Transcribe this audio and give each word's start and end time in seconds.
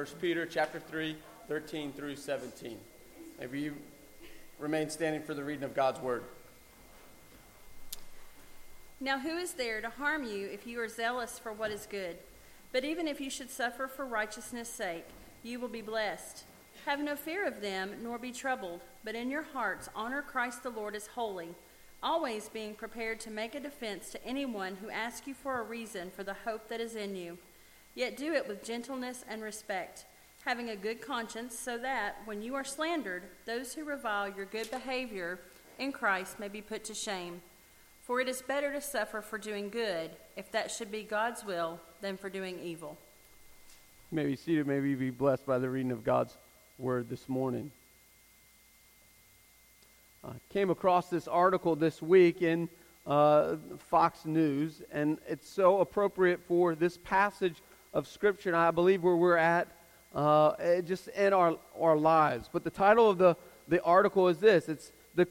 1 0.00 0.06
Peter 0.18 0.46
chapter 0.46 0.80
3, 0.80 1.14
13 1.46 1.92
through 1.92 2.16
17. 2.16 2.78
Maybe 3.38 3.60
you 3.60 3.74
remain 4.58 4.88
standing 4.88 5.20
for 5.20 5.34
the 5.34 5.44
reading 5.44 5.62
of 5.62 5.74
God's 5.74 6.00
word. 6.00 6.24
Now, 8.98 9.18
who 9.18 9.36
is 9.36 9.52
there 9.52 9.82
to 9.82 9.90
harm 9.90 10.24
you 10.24 10.48
if 10.50 10.66
you 10.66 10.80
are 10.80 10.88
zealous 10.88 11.38
for 11.38 11.52
what 11.52 11.70
is 11.70 11.84
good? 11.84 12.16
But 12.72 12.82
even 12.86 13.06
if 13.06 13.20
you 13.20 13.28
should 13.28 13.50
suffer 13.50 13.86
for 13.86 14.06
righteousness' 14.06 14.70
sake, 14.70 15.04
you 15.42 15.60
will 15.60 15.68
be 15.68 15.82
blessed. 15.82 16.44
Have 16.86 17.00
no 17.00 17.14
fear 17.14 17.46
of 17.46 17.60
them, 17.60 17.96
nor 18.02 18.18
be 18.18 18.32
troubled, 18.32 18.80
but 19.04 19.14
in 19.14 19.30
your 19.30 19.44
hearts 19.52 19.90
honor 19.94 20.22
Christ 20.22 20.62
the 20.62 20.70
Lord 20.70 20.96
as 20.96 21.08
holy, 21.08 21.50
always 22.02 22.48
being 22.48 22.72
prepared 22.72 23.20
to 23.20 23.30
make 23.30 23.54
a 23.54 23.60
defense 23.60 24.08
to 24.12 24.24
anyone 24.24 24.76
who 24.76 24.88
asks 24.88 25.26
you 25.26 25.34
for 25.34 25.60
a 25.60 25.64
reason 25.64 26.10
for 26.10 26.24
the 26.24 26.36
hope 26.46 26.70
that 26.70 26.80
is 26.80 26.96
in 26.96 27.16
you. 27.16 27.36
Yet 27.94 28.16
do 28.16 28.32
it 28.32 28.46
with 28.46 28.64
gentleness 28.64 29.24
and 29.28 29.42
respect, 29.42 30.04
having 30.44 30.70
a 30.70 30.76
good 30.76 31.00
conscience, 31.00 31.58
so 31.58 31.76
that, 31.78 32.16
when 32.24 32.42
you 32.42 32.54
are 32.54 32.64
slandered, 32.64 33.24
those 33.46 33.74
who 33.74 33.84
revile 33.84 34.28
your 34.28 34.46
good 34.46 34.70
behavior 34.70 35.38
in 35.78 35.92
Christ 35.92 36.38
may 36.38 36.48
be 36.48 36.60
put 36.60 36.84
to 36.84 36.94
shame. 36.94 37.42
For 38.02 38.20
it 38.20 38.28
is 38.28 38.42
better 38.42 38.72
to 38.72 38.80
suffer 38.80 39.20
for 39.20 39.38
doing 39.38 39.68
good, 39.68 40.10
if 40.36 40.50
that 40.52 40.70
should 40.70 40.90
be 40.90 41.02
God's 41.02 41.44
will, 41.44 41.80
than 42.00 42.16
for 42.16 42.28
doing 42.28 42.58
evil. 42.60 42.96
Maybe 44.12 44.34
seated, 44.34 44.66
maybe 44.66 44.94
be 44.94 45.10
blessed 45.10 45.46
by 45.46 45.58
the 45.58 45.68
reading 45.68 45.92
of 45.92 46.02
God's 46.02 46.36
word 46.78 47.08
this 47.08 47.28
morning. 47.28 47.70
I 50.24 50.32
came 50.52 50.70
across 50.70 51.08
this 51.08 51.28
article 51.28 51.76
this 51.76 52.02
week 52.02 52.42
in 52.42 52.68
uh, 53.06 53.56
Fox 53.78 54.24
News, 54.24 54.82
and 54.92 55.18
it's 55.28 55.48
so 55.48 55.80
appropriate 55.80 56.40
for 56.46 56.74
this 56.74 56.98
passage 56.98 57.62
of 57.92 58.06
Scripture, 58.06 58.50
and 58.50 58.56
I 58.56 58.70
believe 58.70 59.02
where 59.02 59.16
we're 59.16 59.36
at 59.36 59.68
uh, 60.14 60.80
just 60.82 61.08
in 61.08 61.32
our, 61.32 61.56
our 61.78 61.96
lives. 61.96 62.48
But 62.52 62.64
the 62.64 62.70
title 62.70 63.10
of 63.10 63.18
the, 63.18 63.36
the 63.68 63.82
article 63.82 64.28
is 64.28 64.38
this 64.38 64.68
it's 64.68 64.92
the 65.14 65.26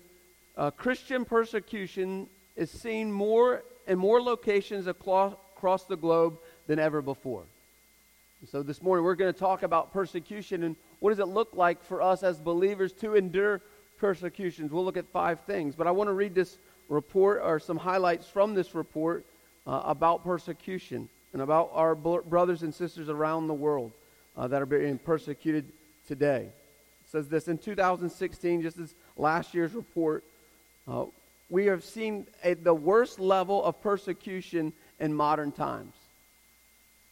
uh, 0.58 0.72
Christian 0.72 1.26
persecution 1.26 2.28
is 2.56 2.70
seen 2.70 3.12
more 3.12 3.64
in 3.88 3.98
more 3.98 4.22
locations 4.22 4.88
across, 4.88 5.34
across 5.56 5.84
the 5.86 5.98
globe 5.98 6.38
than 6.68 6.80
ever 6.80 7.02
before. 7.02 7.44
So 8.50 8.62
this 8.62 8.82
morning 8.82 9.04
we're 9.04 9.16
going 9.16 9.34
to 9.34 9.40
talk 9.40 9.64
about 9.64 9.92
persecution 9.92 10.64
and 10.64 10.76
what 11.00 11.10
does 11.10 11.20
it 11.20 11.28
look 11.28 11.50
like 11.54 11.84
for 11.84 12.02
us 12.02 12.24
as 12.24 12.40
believers 12.40 12.94
to 12.94 13.16
endure 13.16 13.62
persecutions. 13.98 14.72
We'll 14.72 14.86
look 14.86 14.96
at 14.96 15.08
five 15.08 15.42
things, 15.42 15.76
but 15.76 15.88
I 15.88 15.92
want 15.92 16.08
to 16.10 16.14
read 16.14 16.36
this 16.36 16.58
report 16.88 17.42
or 17.44 17.60
some 17.60 17.78
highlights 17.78 18.28
from 18.28 18.54
this 18.54 18.76
report 18.76 19.26
uh, 19.68 19.82
about 19.86 20.24
persecution 20.24 21.10
and 21.34 21.42
about 21.42 21.70
our 21.74 21.96
brothers 21.96 22.64
and 22.64 22.74
sisters 22.74 23.10
around 23.10 23.48
the 23.48 23.54
world 23.54 23.92
uh, 24.38 24.48
that 24.48 24.62
are 24.62 24.66
being 24.66 24.98
persecuted 24.98 25.72
today. 26.08 26.50
It 27.06 27.12
says 27.12 27.28
this 27.28 27.48
in 27.48 27.58
2016, 27.58 28.62
just 28.62 28.80
as 28.80 28.96
last 29.18 29.54
year's 29.54 29.74
report, 29.74 30.24
uh, 30.88 31.06
we 31.50 31.66
have 31.66 31.84
seen 31.84 32.28
a, 32.44 32.54
the 32.54 32.74
worst 32.74 33.20
level 33.20 33.64
of 33.64 33.82
persecution 33.82 34.74
in 35.00 35.14
modern 35.14 35.52
times. 35.52 35.94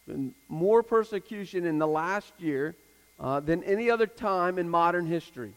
Been 0.08 0.34
more 0.48 0.84
persecution 0.84 1.66
in 1.66 1.80
the 1.80 1.88
last 1.88 2.32
year 2.40 2.76
uh, 3.20 3.40
than 3.40 3.64
any 3.64 3.90
other 3.90 4.08
time 4.08 4.58
in 4.58 4.70
modern 4.70 5.06
history. 5.06 5.54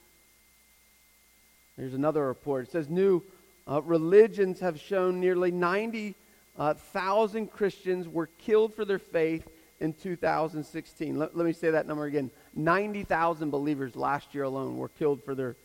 Here's 1.77 1.95
another 1.95 2.27
report. 2.27 2.67
It 2.67 2.73
says 2.73 2.89
new 2.89 3.23
uh, 3.69 3.81
religions 3.83 4.61
have 4.61 4.81
shown 4.81 5.21
nearly 5.21 5.51
90 5.51 6.15
1,000 6.57 7.51
Christians 7.51 8.09
were 8.09 8.29
killed 8.39 8.75
for 8.75 8.85
their 8.85 8.99
faith 8.99 9.49
in 9.81 9.95
2016. 9.95 11.19
Let, 11.19 11.37
let 11.37 11.47
me 11.47 11.53
say 11.53 11.71
that 11.71 11.87
number 11.87 12.05
again 12.05 12.31
90,000 12.55 13.51
believers 13.51 13.97
last 13.97 14.35
year 14.35 14.45
alone 14.45 14.77
were 14.77 14.89
killed 14.89 15.23
for 15.25 15.35
their 15.35 15.57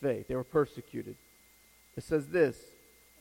faith, 0.00 0.28
they 0.28 0.36
were 0.36 0.44
persecuted. 0.44 1.16
It 1.96 2.02
says 2.02 2.28
this 2.28 2.56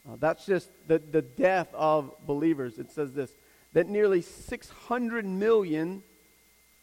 uh, 0.08 0.16
that's 0.20 0.46
just 0.46 0.70
the, 0.88 1.00
the 1.00 1.22
death 1.22 1.70
of 1.74 2.12
believers. 2.26 2.78
It 2.78 2.92
says 2.92 3.14
this 3.14 3.32
that 3.74 3.88
nearly 3.88 4.22
600 4.22 5.26
million 5.26 6.04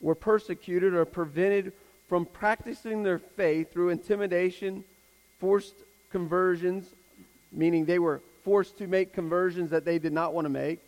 were 0.01 0.15
persecuted 0.15 0.95
or 0.95 1.05
prevented 1.05 1.73
from 2.09 2.27
practicing 2.27 3.03
their 3.05 3.19
faith 3.19 3.73
through 3.73 3.91
intimidation, 3.91 4.83
forced 5.39 5.75
conversions, 6.11 6.89
meaning 7.53 7.85
they 7.85 8.01
were 8.01 8.21
forced 8.45 8.79
to 8.79 8.87
make 8.87 9.13
conversions 9.13 9.71
that 9.71 9.85
they 9.85 9.99
did 9.99 10.13
not 10.13 10.35
want 10.35 10.45
to 10.45 10.51
make, 10.51 10.81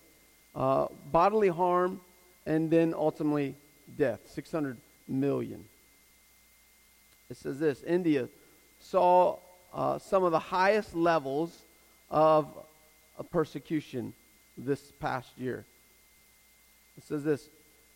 uh, 0.55 0.87
bodily 1.11 1.49
harm, 1.49 2.01
and 2.47 2.71
then 2.71 2.95
ultimately 2.95 3.55
death. 3.97 4.21
600 4.35 4.77
million. 5.09 5.65
It 7.31 7.37
says 7.37 7.59
this 7.59 7.83
India 7.83 8.29
saw 8.81 9.39
uh, 9.73 9.99
some 9.99 10.25
of 10.25 10.33
the 10.33 10.39
highest 10.39 10.95
levels 10.95 11.63
of, 12.11 12.49
of 13.19 13.31
persecution 13.31 14.13
this 14.59 14.93
past 15.01 15.31
year. 15.39 15.65
It 16.97 17.05
says 17.05 17.25
this 17.25 17.49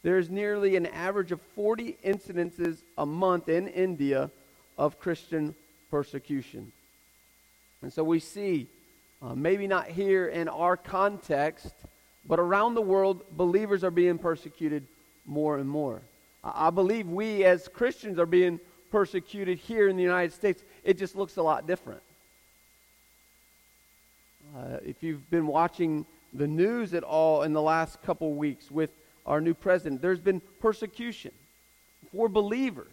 there's 0.03 0.31
nearly 0.31 0.77
an 0.77 0.87
average 0.87 1.33
of 1.33 1.41
40 1.55 1.97
incidences 2.05 2.79
a 2.97 3.05
month 3.05 3.49
in 3.49 3.67
India 3.69 4.31
of 4.79 5.01
Christian 5.01 5.55
persecution. 5.91 6.71
And 7.83 7.93
so 7.93 8.05
we 8.05 8.21
see, 8.21 8.69
uh, 9.23 9.35
maybe 9.35 9.67
not 9.67 9.89
here 9.89 10.29
in 10.29 10.49
our 10.49 10.77
context, 10.77 11.75
but 12.27 12.39
around 12.39 12.75
the 12.75 12.83
world, 12.83 13.23
believers 13.37 13.83
are 13.85 13.91
being 13.91 14.19
persecuted 14.19 14.87
more 15.25 15.59
and 15.59 15.69
more. 15.69 16.03
I, 16.45 16.69
I 16.69 16.71
believe 16.71 17.09
we 17.09 17.45
as 17.45 17.69
Christians 17.69 18.19
are 18.19 18.27
being 18.27 18.61
persecuted 18.91 19.59
here 19.59 19.89
in 19.89 19.97
the 19.97 20.03
United 20.03 20.33
States. 20.33 20.63
It 20.85 20.99
just 20.99 21.17
looks 21.17 21.37
a 21.37 21.43
lot 21.43 21.67
different. 21.67 22.03
Uh, 24.57 24.79
if 24.85 25.03
you've 25.03 25.29
been 25.31 25.47
watching 25.47 26.07
the 26.33 26.47
news 26.47 26.95
at 26.95 27.03
all 27.03 27.43
in 27.43 27.53
the 27.53 27.63
last 27.63 28.03
couple 28.03 28.35
weeks 28.35 28.71
with 28.71 28.91
our 29.25 29.41
new 29.41 29.55
president, 29.55 30.01
there's 30.01 30.21
been 30.21 30.41
persecution 30.61 31.33
for 32.13 32.29
believers. 32.29 32.93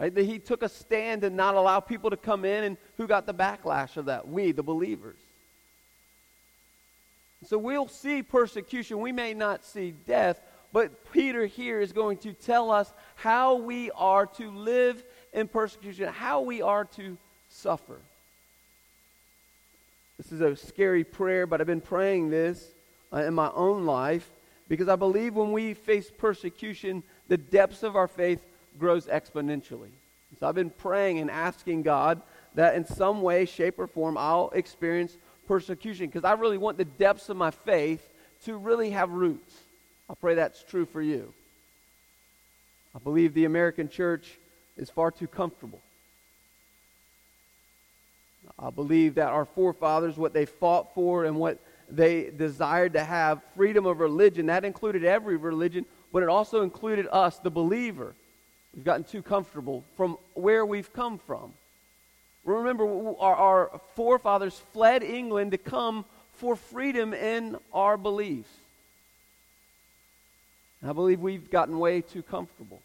Right? 0.00 0.14
That 0.14 0.24
he 0.24 0.38
took 0.38 0.62
a 0.62 0.68
stand 0.68 1.24
and 1.24 1.36
not 1.36 1.56
allow 1.56 1.78
people 1.78 2.08
to 2.08 2.16
come 2.16 2.46
in, 2.46 2.64
and 2.64 2.76
who 2.96 3.06
got 3.06 3.26
the 3.26 3.34
backlash 3.34 3.98
of 3.98 4.06
that? 4.06 4.26
We, 4.26 4.52
the 4.52 4.62
believers. 4.62 5.18
So 7.46 7.58
we'll 7.58 7.88
see 7.88 8.22
persecution. 8.22 9.00
We 9.00 9.12
may 9.12 9.34
not 9.34 9.62
see 9.62 9.90
death, 10.06 10.40
but 10.72 11.12
Peter 11.12 11.44
here 11.44 11.80
is 11.80 11.92
going 11.92 12.16
to 12.18 12.32
tell 12.32 12.70
us 12.70 12.90
how 13.14 13.56
we 13.56 13.90
are 13.90 14.24
to 14.24 14.50
live 14.50 15.02
in 15.34 15.48
persecution, 15.48 16.08
how 16.08 16.40
we 16.40 16.62
are 16.62 16.86
to 16.96 17.18
suffer. 17.50 17.98
This 20.16 20.32
is 20.32 20.40
a 20.40 20.56
scary 20.56 21.04
prayer, 21.04 21.46
but 21.46 21.60
I've 21.60 21.66
been 21.66 21.80
praying 21.82 22.30
this 22.30 22.68
uh, 23.12 23.18
in 23.18 23.34
my 23.34 23.50
own 23.54 23.84
life 23.84 24.30
because 24.66 24.88
I 24.88 24.96
believe 24.96 25.34
when 25.34 25.52
we 25.52 25.74
face 25.74 26.10
persecution, 26.16 27.02
the 27.28 27.36
depths 27.36 27.82
of 27.82 27.96
our 27.96 28.08
faith 28.08 28.40
grows 28.80 29.06
exponentially. 29.06 29.90
So 30.38 30.48
I've 30.48 30.54
been 30.54 30.70
praying 30.70 31.18
and 31.18 31.30
asking 31.30 31.82
God 31.82 32.20
that 32.54 32.74
in 32.74 32.84
some 32.84 33.22
way, 33.22 33.44
shape, 33.44 33.78
or 33.78 33.86
form, 33.86 34.16
I'll 34.16 34.50
experience 34.50 35.16
persecution 35.46 36.06
because 36.06 36.24
I 36.24 36.32
really 36.32 36.58
want 36.58 36.78
the 36.78 36.84
depths 36.84 37.28
of 37.28 37.36
my 37.36 37.50
faith 37.50 38.08
to 38.44 38.56
really 38.56 38.90
have 38.90 39.10
roots. 39.10 39.54
I 40.08 40.14
pray 40.14 40.34
that's 40.34 40.62
true 40.64 40.86
for 40.86 41.02
you. 41.02 41.32
I 42.94 42.98
believe 42.98 43.34
the 43.34 43.44
American 43.44 43.88
church 43.88 44.38
is 44.76 44.90
far 44.90 45.10
too 45.10 45.28
comfortable. 45.28 45.80
I 48.58 48.70
believe 48.70 49.14
that 49.14 49.28
our 49.28 49.44
forefathers, 49.44 50.16
what 50.16 50.32
they 50.32 50.46
fought 50.46 50.94
for 50.94 51.24
and 51.24 51.36
what 51.36 51.58
they 51.88 52.30
desired 52.30 52.94
to 52.94 53.04
have, 53.04 53.42
freedom 53.56 53.86
of 53.86 54.00
religion, 54.00 54.46
that 54.46 54.64
included 54.64 55.04
every 55.04 55.36
religion, 55.36 55.86
but 56.12 56.22
it 56.22 56.28
also 56.28 56.62
included 56.62 57.06
us, 57.12 57.38
the 57.38 57.50
believer. 57.50 58.14
We've 58.74 58.84
gotten 58.84 59.04
too 59.04 59.22
comfortable 59.22 59.84
from 59.96 60.16
where 60.34 60.64
we've 60.64 60.92
come 60.92 61.18
from. 61.18 61.52
Remember, 62.44 63.14
our, 63.18 63.36
our 63.36 63.80
forefathers 63.94 64.60
fled 64.72 65.02
England 65.02 65.52
to 65.52 65.58
come 65.58 66.04
for 66.34 66.56
freedom 66.56 67.12
in 67.12 67.56
our 67.72 67.96
beliefs. 67.96 68.50
I 70.86 70.92
believe 70.92 71.20
we've 71.20 71.50
gotten 71.50 71.78
way 71.78 72.00
too 72.00 72.22
comfortable. 72.22 72.80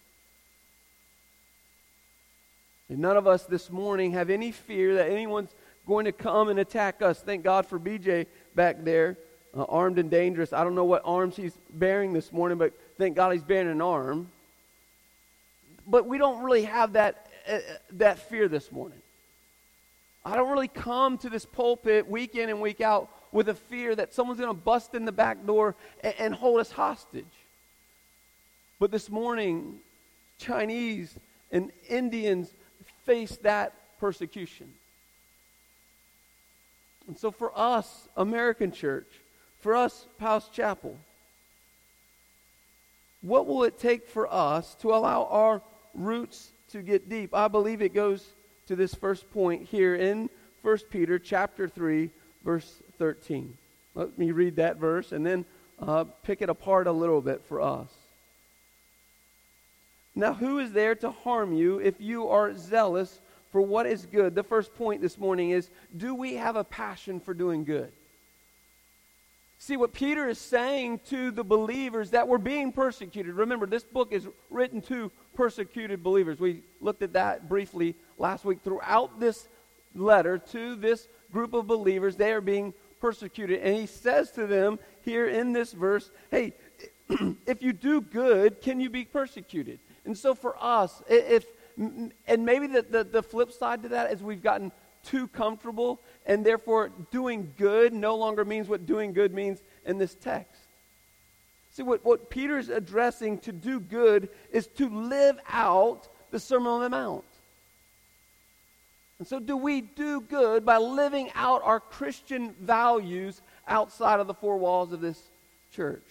And 2.90 3.00
none 3.00 3.16
of 3.16 3.26
us 3.26 3.46
this 3.46 3.72
morning 3.72 4.12
have 4.12 4.30
any 4.30 4.52
fear 4.52 4.96
that 4.96 5.10
anyone's 5.10 5.52
going 5.88 6.06
to 6.06 6.12
come 6.12 6.50
and 6.50 6.60
attack 6.60 7.02
us. 7.02 7.22
Thank 7.22 7.44
God 7.44 7.66
for 7.66 7.80
BJ 7.80 8.26
back 8.54 8.84
there, 8.84 9.18
uh, 9.56 9.64
armed 9.64 9.98
and 9.98 10.12
dangerous. 10.12 10.52
I 10.52 10.64
don't 10.64 10.76
know 10.76 10.84
what 10.84 11.02
arms 11.06 11.36
he's 11.36 11.58
bearing 11.70 12.12
this 12.12 12.34
morning, 12.34 12.58
but 12.58 12.74
thank 12.98 13.16
God 13.16 13.31
he's 13.31 13.44
bearing 13.44 13.70
an 13.70 13.81
arm. 13.81 14.30
But 15.88 16.06
we 16.08 16.18
don't 16.18 16.44
really 16.44 16.64
have 16.64 16.94
that, 16.94 17.28
uh, 17.48 17.60
that 17.94 18.20
fear 18.20 18.48
this 18.48 18.72
morning. 18.72 19.02
I 20.24 20.36
don't 20.36 20.50
really 20.50 20.68
come 20.68 21.18
to 21.20 21.30
this 21.30 21.46
pulpit 21.46 22.10
week 22.10 22.36
in 22.36 22.50
and 22.50 22.60
week 22.60 22.82
out 22.82 23.10
with 23.32 23.50
a 23.50 23.54
fear 23.54 23.96
that 23.96 24.14
someone's 24.14 24.40
going 24.40 24.50
to 24.50 24.60
bust 24.60 24.96
in 24.96 25.06
the 25.06 25.12
back 25.12 25.46
door 25.46 25.76
and, 26.02 26.14
and 26.18 26.34
hold 26.34 26.60
us 26.60 26.72
hostage. 26.72 27.26
But 28.80 28.92
this 28.92 29.10
morning, 29.10 29.80
Chinese 30.40 31.16
and 31.52 31.72
Indians 31.88 32.52
face 33.06 33.38
that 33.44 33.74
persecution. 34.00 34.74
And 37.08 37.18
so 37.18 37.30
for 37.30 37.52
us, 37.56 38.08
American 38.18 38.72
church, 38.72 39.08
for 39.60 39.76
us, 39.76 40.08
Powell's 40.18 40.50
Chapel, 40.50 40.98
what 43.22 43.48
will 43.48 43.64
it 43.64 43.80
take 43.80 44.08
for 44.08 44.31
us 44.31 44.76
to 44.76 44.94
allow 44.94 45.26
our 45.26 45.62
roots 45.95 46.51
to 46.69 46.81
get 46.81 47.09
deep? 47.09 47.33
I 47.33 47.47
believe 47.47 47.81
it 47.81 47.94
goes 47.94 48.25
to 48.68 48.75
this 48.75 48.94
first 48.94 49.30
point 49.31 49.68
here 49.68 49.95
in 49.95 50.30
1 50.62 50.77
Peter 50.89 51.19
chapter 51.19 51.68
3, 51.68 52.09
verse 52.44 52.81
13. 52.97 53.57
Let 53.94 54.18
me 54.18 54.31
read 54.31 54.56
that 54.57 54.77
verse 54.77 55.12
and 55.12 55.25
then 55.25 55.45
uh, 55.80 56.06
pick 56.24 56.42
it 56.42 56.50
apart 56.50 56.88
a 56.88 56.92
little 56.92 57.21
bit 57.21 57.44
for 57.45 57.62
us. 57.62 57.89
Now, 60.15 60.33
who 60.33 60.59
is 60.59 60.71
there 60.71 60.95
to 60.95 61.12
harm 61.12 61.53
you 61.53 61.80
if 61.80 62.00
you 62.00 62.30
are 62.30 62.57
zealous 62.57 63.19
for 63.51 63.62
what 63.62 63.86
is 63.86 64.06
good? 64.06 64.33
The 64.33 64.44
first 64.44 64.74
point 64.75 65.01
this 65.01 65.18
morning 65.18 65.51
is 65.51 65.69
do 65.95 66.15
we 66.15 66.36
have 66.36 66.56
a 66.56 66.63
passion 66.63 67.19
for 67.19 67.33
doing 67.33 67.65
good? 67.65 67.92
See, 69.66 69.78
what 69.78 69.94
Peter 69.94 70.30
is 70.30 70.38
saying 70.38 71.00
to 71.10 71.32
the 71.32 71.44
believers 71.44 72.12
that 72.12 72.28
were 72.28 72.38
being 72.38 72.72
persecuted. 72.72 73.34
Remember, 73.34 73.66
this 73.66 73.84
book 73.84 74.10
is 74.12 74.28
written 74.52 74.80
to 74.84 75.12
persecuted 75.34 76.04
believers. 76.04 76.40
We 76.40 76.62
looked 76.82 77.02
at 77.02 77.14
that 77.14 77.50
briefly 77.50 77.96
last 78.20 78.46
week. 78.46 78.60
Throughout 78.64 79.20
this 79.20 79.48
letter 79.96 80.38
to 80.38 80.76
this 80.76 81.08
group 81.32 81.56
of 81.56 81.66
believers, 81.66 82.16
they 82.16 82.32
are 82.32 82.42
being 82.42 82.76
persecuted. 83.02 83.60
And 83.62 83.76
he 83.76 83.88
says 83.88 84.30
to 84.34 84.46
them 84.46 84.78
here 85.02 85.28
in 85.28 85.52
this 85.52 85.74
verse, 85.74 86.12
hey, 86.30 86.54
if 87.48 87.64
you 87.64 87.74
do 87.74 88.02
good, 88.02 88.62
can 88.62 88.80
you 88.80 88.92
be 88.92 89.04
persecuted? 89.04 89.80
And 90.06 90.16
so 90.16 90.36
for 90.36 90.56
us, 90.64 91.02
if 91.10 91.44
and 91.78 92.46
maybe 92.46 92.68
the, 92.68 92.84
the, 92.84 93.04
the 93.04 93.24
flip 93.24 93.52
side 93.52 93.82
to 93.82 93.90
that 93.90 94.12
is 94.14 94.22
we've 94.22 94.44
gotten 94.44 94.72
too 95.06 95.28
comfortable, 95.30 96.02
and 96.25 96.46
therefore 96.46 96.92
doing 97.12 97.54
good 97.57 97.94
no 97.94 98.16
longer 98.16 98.44
means 98.44 98.68
what 98.68 98.86
doing 98.86 99.13
good 99.13 99.34
means 99.34 99.62
in 99.86 99.98
this 99.98 100.16
text. 100.16 100.62
See, 101.72 101.84
what, 101.84 102.06
what 102.06 102.30
Peter's 102.30 102.69
addressing 102.69 103.40
to 103.40 103.52
do 103.52 103.80
good 103.80 104.30
is 104.52 104.68
to 104.78 104.90
live 104.90 105.38
out 105.50 106.07
the 106.31 106.40
Sermon 106.40 106.68
on 106.68 106.81
the 106.81 106.90
Mount. 106.90 107.25
And 109.19 109.28
so, 109.28 109.40
do 109.40 109.56
we 109.56 109.81
do 109.81 110.22
good 110.22 110.66
by 110.66 110.78
living 110.78 111.31
out 111.36 111.62
our 111.63 111.80
Christian 111.80 112.54
values 112.62 113.42
outside 113.68 114.19
of 114.19 114.28
the 114.28 114.34
four 114.34 114.57
walls 114.57 114.92
of 114.92 115.02
this 115.02 115.22
church? 115.72 116.04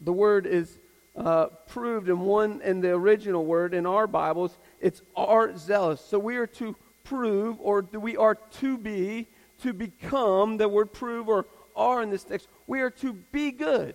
The 0.00 0.12
word 0.12 0.46
is 0.46 0.78
uh, 1.16 1.46
proved 1.68 2.08
in 2.08 2.20
one 2.20 2.60
in 2.62 2.80
the 2.80 2.90
original 2.90 3.44
word 3.44 3.72
in 3.72 3.86
our 3.86 4.06
Bibles 4.06 4.56
it's 4.84 5.00
are 5.16 5.56
zealous. 5.56 6.02
So 6.02 6.18
we 6.18 6.36
are 6.36 6.46
to 6.46 6.76
prove, 7.04 7.56
or 7.58 7.80
we 7.92 8.18
are 8.18 8.34
to 8.34 8.76
be, 8.76 9.26
to 9.62 9.72
become, 9.72 10.58
the 10.58 10.68
word 10.68 10.92
prove 10.92 11.26
or 11.26 11.46
are 11.74 12.02
in 12.02 12.10
this 12.10 12.22
text, 12.22 12.48
we 12.66 12.82
are 12.82 12.90
to 12.90 13.14
be 13.32 13.50
good. 13.50 13.94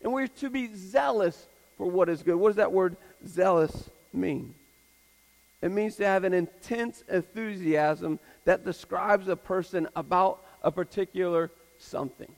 And 0.00 0.10
we 0.10 0.22
are 0.22 0.28
to 0.28 0.48
be 0.48 0.70
zealous 0.74 1.46
for 1.76 1.86
what 1.86 2.08
is 2.08 2.22
good. 2.22 2.36
What 2.36 2.48
does 2.48 2.56
that 2.56 2.72
word 2.72 2.96
zealous 3.26 3.90
mean? 4.14 4.54
It 5.60 5.70
means 5.70 5.96
to 5.96 6.06
have 6.06 6.24
an 6.24 6.32
intense 6.32 7.04
enthusiasm 7.10 8.18
that 8.46 8.64
describes 8.64 9.28
a 9.28 9.36
person 9.36 9.86
about 9.94 10.42
a 10.62 10.72
particular 10.72 11.50
something. 11.78 12.32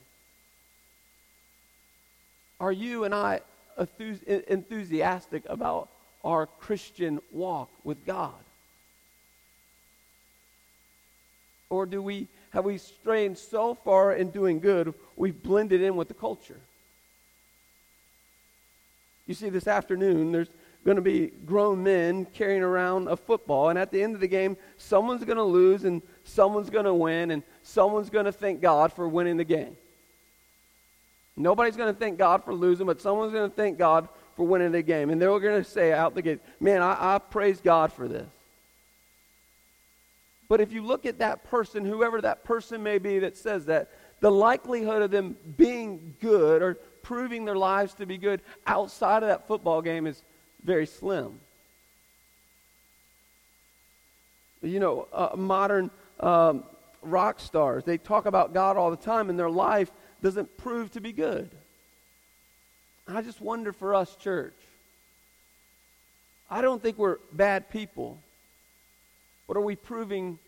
Are 2.59 2.73
you 2.73 3.05
and 3.05 3.15
I 3.15 3.39
enthusiastic 4.27 5.43
about 5.47 5.89
our 6.25 6.47
Christian 6.47 7.21
walk 7.31 7.69
with 7.85 8.05
God? 8.05 8.33
Or 11.69 11.85
do 11.85 12.01
we 12.01 12.27
have 12.49 12.65
we 12.65 12.77
strayed 12.77 13.37
so 13.37 13.75
far 13.75 14.13
in 14.13 14.31
doing 14.31 14.59
good 14.59 14.93
we've 15.15 15.41
blended 15.41 15.81
in 15.81 15.95
with 15.95 16.07
the 16.07 16.13
culture? 16.13 16.59
You 19.27 19.33
see, 19.33 19.49
this 19.49 19.67
afternoon 19.67 20.31
there's 20.31 20.49
going 20.85 20.95
to 20.95 21.01
be 21.01 21.31
grown 21.45 21.83
men 21.83 22.25
carrying 22.25 22.61
around 22.61 23.07
a 23.07 23.17
football, 23.17 23.69
and 23.69 23.79
at 23.79 23.91
the 23.91 24.01
end 24.01 24.13
of 24.13 24.21
the 24.21 24.27
game, 24.27 24.55
someone's 24.77 25.23
going 25.23 25.37
to 25.37 25.43
lose 25.43 25.83
and 25.83 26.01
someone's 26.23 26.69
going 26.69 26.85
to 26.85 26.93
win, 26.93 27.31
and 27.31 27.41
someone's 27.63 28.11
going 28.11 28.25
to 28.25 28.31
thank 28.31 28.61
God 28.61 28.93
for 28.93 29.07
winning 29.07 29.37
the 29.37 29.43
game. 29.43 29.75
Nobody's 31.35 31.75
going 31.75 31.93
to 31.93 31.99
thank 31.99 32.17
God 32.17 32.43
for 32.43 32.53
losing, 32.53 32.85
but 32.85 33.01
someone's 33.01 33.33
going 33.33 33.49
to 33.49 33.55
thank 33.55 33.77
God 33.77 34.07
for 34.35 34.45
winning 34.45 34.71
the 34.71 34.81
game. 34.81 35.09
And 35.09 35.21
they're 35.21 35.39
going 35.39 35.63
to 35.63 35.69
say 35.69 35.93
out 35.93 36.15
the 36.15 36.21
gate, 36.21 36.39
man, 36.59 36.81
I, 36.81 37.15
I 37.15 37.19
praise 37.19 37.61
God 37.61 37.91
for 37.93 38.07
this. 38.07 38.27
But 40.47 40.61
if 40.61 40.71
you 40.71 40.83
look 40.83 41.05
at 41.05 41.19
that 41.19 41.43
person, 41.45 41.85
whoever 41.85 42.21
that 42.21 42.43
person 42.43 42.83
may 42.83 42.97
be 42.97 43.19
that 43.19 43.35
says 43.35 43.65
that, 43.65 43.89
the 44.19 44.31
likelihood 44.31 45.01
of 45.01 45.11
them 45.11 45.35
being 45.57 46.15
good 46.21 46.61
or 46.61 46.75
proving 47.01 47.45
their 47.45 47.55
lives 47.55 47.93
to 47.95 48.05
be 48.05 48.17
good 48.17 48.41
outside 48.65 49.23
of 49.23 49.29
that 49.29 49.47
football 49.47 49.81
game 49.81 50.07
is 50.07 50.21
very 50.63 50.85
slim. 50.85 51.39
You 54.61 54.79
know, 54.79 55.07
uh, 55.13 55.35
modern 55.35 55.91
um, 56.19 56.63
rock 57.01 57.39
stars, 57.39 57.83
they 57.83 57.97
talk 57.97 58.25
about 58.25 58.53
God 58.53 58.77
all 58.77 58.89
the 58.89 58.97
time, 58.97 59.29
and 59.29 59.37
their 59.37 59.49
life 59.49 59.91
doesn't 60.23 60.57
prove 60.57 60.91
to 60.91 61.01
be 61.01 61.11
good. 61.11 61.49
I 63.07 63.21
just 63.21 63.39
wonder 63.39 63.71
for 63.71 63.93
us, 63.93 64.15
church. 64.15 64.55
I 66.49 66.61
don't 66.61 66.81
think 66.81 66.97
we're 66.97 67.17
bad 67.31 67.69
people. 67.69 68.19
But 69.47 69.57
are 69.57 69.61
we 69.61 69.75
proving 69.75 70.39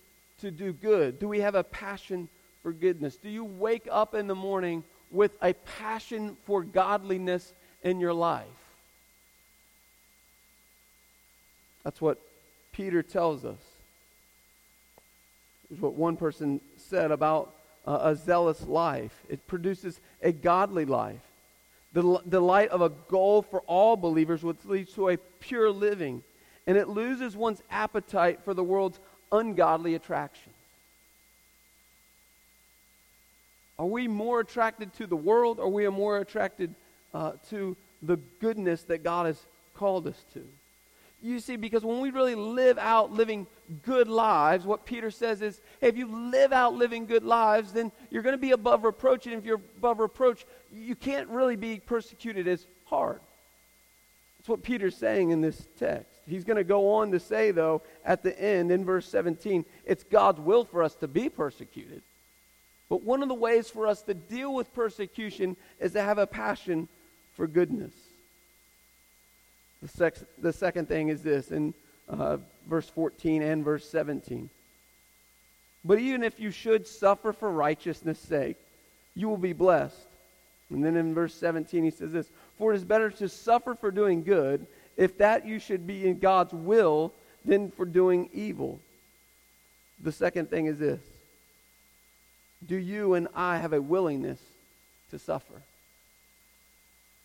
to 0.42 0.52
do 0.52 0.74
good? 0.74 1.20
Do 1.20 1.28
we 1.28 1.40
have 1.42 1.56
a 1.56 1.64
passion 1.64 2.30
for 2.64 2.72
goodness? 2.72 3.16
Do 3.18 3.30
you 3.30 3.46
wake 3.46 3.88
up 3.92 4.16
in 4.16 4.28
the 4.28 4.36
morning 4.36 4.84
with 5.12 5.32
a 5.42 5.54
passion 5.54 6.36
for 6.46 6.64
godliness 6.64 7.54
in 7.84 8.00
your 8.00 8.14
life? 8.14 8.46
That's 11.84 12.02
what 12.02 12.20
Peter 12.72 13.04
tells 13.04 13.46
us. 13.46 13.60
Is 15.72 15.80
what 15.80 15.94
one 15.94 16.18
person 16.18 16.60
said 16.78 17.12
about 17.12 17.54
uh, 17.86 18.00
a 18.02 18.16
zealous 18.16 18.66
life. 18.66 19.14
It 19.30 19.46
produces 19.48 20.00
a 20.22 20.32
godly 20.32 20.86
life 20.86 21.27
the, 21.94 22.22
the 22.26 22.40
light 22.40 22.70
of 22.70 22.82
a 22.82 22.90
goal 22.90 23.42
for 23.42 23.62
all 23.62 23.96
believers, 23.96 24.44
which 24.44 24.64
leads 24.66 24.94
to 24.94 25.10
a 25.10 25.18
pure 25.40 25.72
living. 25.72 26.24
And 26.66 26.78
it 26.78 26.90
loses 26.90 27.36
one's 27.36 27.64
appetite 27.72 28.42
for 28.44 28.54
the 28.54 28.64
world's 28.64 29.00
ungodly 29.32 29.96
attractions. 29.96 30.56
Are 33.80 33.86
we 33.86 34.08
more 34.08 34.40
attracted 34.40 34.94
to 34.96 35.08
the 35.08 35.16
world, 35.16 35.60
or 35.60 35.66
are 35.66 35.70
we 35.70 35.88
more 35.90 36.18
attracted 36.18 36.74
uh, 37.14 37.34
to 37.50 37.78
the 38.02 38.18
goodness 38.40 38.84
that 38.84 39.04
God 39.04 39.28
has 39.28 39.40
called 39.76 40.08
us 40.08 40.24
to? 40.34 40.44
You 41.22 41.40
see, 41.40 41.56
because 41.56 41.84
when 41.84 42.00
we 42.00 42.12
really 42.12 42.36
live 42.36 42.78
out 42.78 43.12
living 43.12 43.48
good 43.84 44.08
lives, 44.08 44.66
what 44.66 44.86
Peter 44.86 45.10
says 45.10 45.42
is, 45.42 45.60
hey, 45.82 45.88
if 45.88 45.98
you 45.98 46.08
live 46.08 46.54
out 46.54 46.76
living 46.76 47.06
good 47.06 47.24
lives, 47.24 47.72
then 47.72 47.92
you're 48.12 48.22
going 48.22 48.36
to 48.36 48.42
be 48.42 48.52
above 48.52 48.84
reproach. 48.84 49.26
And 49.26 49.36
if 49.36 49.44
you're 49.44 49.62
above 49.78 50.00
reproach, 50.00 50.46
you 50.78 50.96
can't 50.96 51.28
really 51.30 51.56
be 51.56 51.80
persecuted 51.80 52.48
as 52.48 52.66
hard. 52.86 53.20
That's 54.38 54.50
what 54.50 54.64
Peter's 54.64 54.96
saying 54.96 55.32
in 55.32 55.42
this 55.42 55.68
text. 55.78 56.20
He's 56.28 56.44
going 56.44 56.58
to 56.58 56.64
go 56.64 56.96
on 56.96 57.12
to 57.12 57.20
say, 57.20 57.52
though, 57.52 57.82
at 58.06 58.24
the 58.24 58.40
end, 58.40 58.72
in 58.72 58.86
verse 58.86 59.08
17, 59.10 59.66
it's 59.86 60.04
God's 60.04 60.40
will 60.40 60.66
for 60.66 60.84
us 60.84 60.96
to 60.96 61.08
be 61.08 61.30
persecuted. 61.30 62.02
But 62.90 63.04
one 63.04 63.22
of 63.22 63.28
the 63.28 63.36
ways 63.36 63.70
for 63.70 63.88
us 63.88 64.02
to 64.04 64.14
deal 64.14 64.54
with 64.54 64.74
persecution 64.74 65.58
is 65.80 65.94
to 65.94 66.02
have 66.02 66.18
a 66.18 66.28
passion 66.28 66.88
for 67.36 67.48
goodness. 67.48 67.94
The, 69.82 69.88
sex, 69.90 70.24
the 70.38 70.54
second 70.54 70.88
thing 70.88 71.10
is 71.10 71.22
this 71.22 71.52
in 71.52 71.74
uh, 72.10 72.38
verse 72.68 72.90
14 72.90 73.42
and 73.42 73.64
verse 73.64 73.88
17. 73.90 74.50
But 75.84 76.00
even 76.00 76.24
if 76.24 76.40
you 76.40 76.52
should 76.52 76.88
suffer 76.88 77.32
for 77.32 77.52
righteousness' 77.52 78.20
sake, 78.20 78.58
you 79.16 79.30
will 79.30 79.38
be 79.38 79.54
blessed. 79.54 80.08
And 80.70 80.84
then 80.84 80.98
in 80.98 81.14
verse 81.14 81.34
17, 81.34 81.84
he 81.84 81.92
says 81.92 82.12
this 82.12 82.30
For 82.58 82.74
it 82.74 82.78
is 82.78 82.84
better 82.84 83.10
to 83.12 83.30
suffer 83.30 83.76
for 83.76 83.92
doing 83.92 84.24
good, 84.24 84.68
if 84.96 85.18
that 85.18 85.46
you 85.46 85.60
should 85.60 85.88
be 85.88 86.08
in 86.08 86.20
God's 86.20 86.54
will, 86.54 87.14
than 87.46 87.72
for 87.72 87.86
doing 87.86 88.30
evil. 88.34 88.80
The 90.02 90.12
second 90.12 90.50
thing 90.50 90.66
is 90.66 90.78
this 90.78 91.02
Do 92.66 92.76
you 92.76 93.14
and 93.14 93.28
I 93.36 93.58
have 93.58 93.74
a 93.74 93.82
willingness 93.82 94.40
to 95.12 95.20
suffer? 95.20 95.62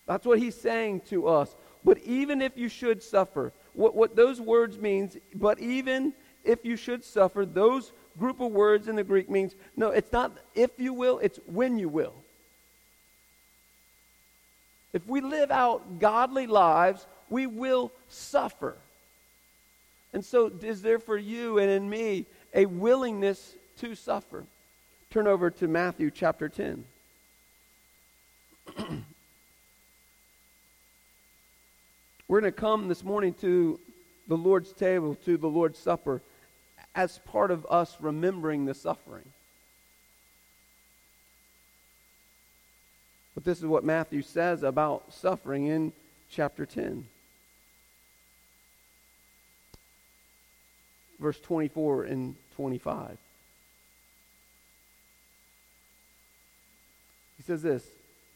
That's 0.07 0.27
what 0.27 0.39
he's 0.39 0.57
saying 0.57 1.03
to 1.11 1.29
us. 1.29 1.55
But 1.85 1.99
even 1.99 2.43
if 2.43 2.57
you 2.57 2.69
should 2.69 3.03
suffer, 3.03 3.53
what, 3.73 3.95
what 3.95 4.15
those 4.15 4.41
words 4.41 4.79
means, 4.79 5.17
but 5.35 5.59
even 5.59 6.13
if 6.45 6.65
you 6.65 6.77
should 6.77 7.05
suffer, 7.05 7.45
those 7.45 7.93
group 8.19 8.41
of 8.41 8.53
words 8.53 8.89
in 8.89 8.97
the 8.97 9.05
Greek 9.05 9.31
means, 9.31 9.55
no, 9.77 9.91
it's 9.91 10.13
not 10.13 10.37
if 10.55 10.71
you 10.79 10.93
will, 10.93 11.19
it's 11.19 11.41
when 11.47 11.79
you 11.79 11.89
will. 11.89 12.15
If 14.93 15.07
we 15.07 15.21
live 15.21 15.51
out 15.51 15.99
godly 15.99 16.47
lives, 16.47 17.07
We 17.31 17.47
will 17.47 17.93
suffer. 18.09 18.77
And 20.13 20.23
so, 20.23 20.53
is 20.61 20.83
there 20.83 20.99
for 20.99 21.17
you 21.17 21.59
and 21.59 21.71
in 21.71 21.89
me 21.89 22.27
a 22.53 22.67
willingness 22.67 23.55
to 23.79 23.95
suffer? 23.95 24.45
Turn 25.09 25.27
over 25.27 25.51
to 25.51 25.67
Matthew 25.67 26.11
chapter 26.11 26.51
10. 26.51 26.85
We're 32.29 32.41
going 32.41 32.53
to 32.53 32.53
come 32.53 32.89
this 32.89 33.03
morning 33.03 33.33
to 33.41 33.81
the 34.29 34.37
Lord's 34.37 34.73
table, 34.73 35.15
to 35.25 35.39
the 35.39 35.49
Lord's 35.49 35.79
Supper, 35.79 36.21
as 36.95 37.19
part 37.25 37.51
of 37.51 37.67
us 37.71 37.97
remembering 38.01 38.67
the 38.67 38.75
suffering. 38.75 39.25
But 43.35 43.45
this 43.45 43.59
is 43.59 43.67
what 43.67 43.85
Matthew 43.85 44.23
says 44.23 44.63
about 44.63 45.13
suffering 45.13 45.67
in 45.67 45.93
chapter 46.31 46.67
10. 46.67 47.07
Verse 51.19 51.39
24 51.41 52.05
and 52.05 52.35
25. 52.57 53.17
He 57.37 57.43
says 57.43 57.63
this 57.63 57.85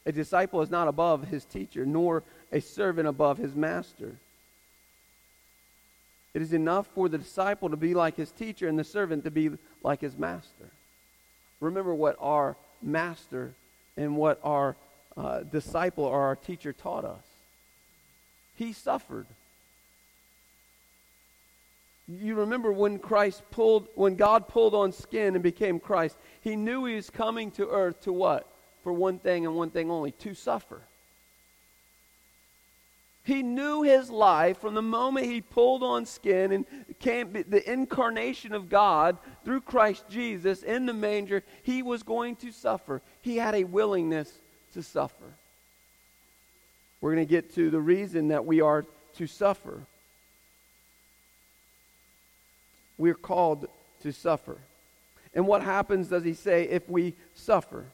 A 0.07 0.13
disciple 0.13 0.63
is 0.63 0.71
not 0.71 0.89
above 0.89 1.29
his 1.29 1.45
teacher, 1.45 1.85
nor 1.85 2.23
a 2.53 2.61
servant 2.61 3.09
above 3.09 3.39
his 3.39 3.55
master. 3.55 4.17
It 6.33 6.43
is 6.43 6.53
enough 6.53 6.87
for 6.95 7.09
the 7.09 7.19
disciple 7.19 7.71
to 7.71 7.77
be 7.77 7.95
like 7.95 8.17
his 8.17 8.31
teacher 8.31 8.69
and 8.69 8.79
the 8.79 8.85
servant 8.85 9.25
to 9.25 9.31
be 9.31 9.51
like 9.83 10.03
his 10.03 10.19
master. 10.19 10.71
Remember 11.61 11.95
what 11.95 12.17
our 12.21 12.57
master 12.83 13.55
and 13.97 14.17
what 14.17 14.39
our 14.45 14.77
uh, 15.17 15.41
disciple 15.41 16.05
or 16.05 16.21
our 16.23 16.37
teacher 16.37 16.73
taught 16.73 17.05
us. 17.05 17.25
He 18.55 18.73
suffered. 18.73 19.27
You 22.09 22.37
remember 22.37 22.73
when 22.73 22.99
Christ 22.99 23.43
pulled, 23.51 23.89
when 23.95 24.15
God 24.15 24.49
pulled 24.49 24.75
on 24.75 24.93
skin 24.93 25.35
and 25.35 25.43
became 25.43 25.81
Christ, 25.81 26.17
he 26.41 26.55
knew 26.55 26.85
he 26.85 26.95
was 26.95 27.11
coming 27.11 27.51
to 27.53 27.69
earth 27.69 28.03
to 28.03 28.13
what? 28.13 28.47
For 28.85 28.93
one 28.93 29.19
thing 29.19 29.45
and 29.45 29.57
one 29.57 29.71
thing 29.71 29.91
only 29.91 30.13
to 30.13 30.35
suffer. 30.35 30.83
He 33.25 33.43
knew 33.43 33.83
his 33.83 34.09
life 34.09 34.61
from 34.61 34.75
the 34.75 34.83
moment 34.83 35.27
he 35.27 35.41
pulled 35.41 35.83
on 35.83 36.07
skin 36.07 36.53
and 36.53 36.65
came 37.01 37.33
the 37.33 37.71
incarnation 37.71 38.55
of 38.55 38.69
God 38.69 39.19
through 39.45 39.63
Christ 39.63 40.05
Jesus 40.09 40.63
in 40.63 40.87
the 40.87 40.93
manger, 40.93 41.43
he 41.65 41.83
was 41.83 42.05
going 42.05 42.37
to 42.37 42.53
suffer. 42.53 43.03
He 43.23 43.37
had 43.37 43.57
a 43.57 43.65
willingness 43.65 44.33
to 44.75 44.83
suffer. 44.83 45.25
We're 47.01 47.15
going 47.15 47.27
to 47.27 47.31
get 47.31 47.55
to 47.55 47.71
the 47.71 47.81
reason 47.81 48.29
that 48.29 48.45
we 48.47 48.61
are 48.61 48.85
to 49.17 49.27
suffer. 49.27 49.81
We're 52.99 53.15
called 53.15 53.69
to 54.03 54.13
suffer. 54.13 54.57
And 55.35 55.47
what 55.47 55.63
happens, 55.63 56.09
does 56.09 56.25
he 56.25 56.35
say, 56.35 56.65
if 56.65 56.89
we 56.89 57.15
suffer? 57.35 57.85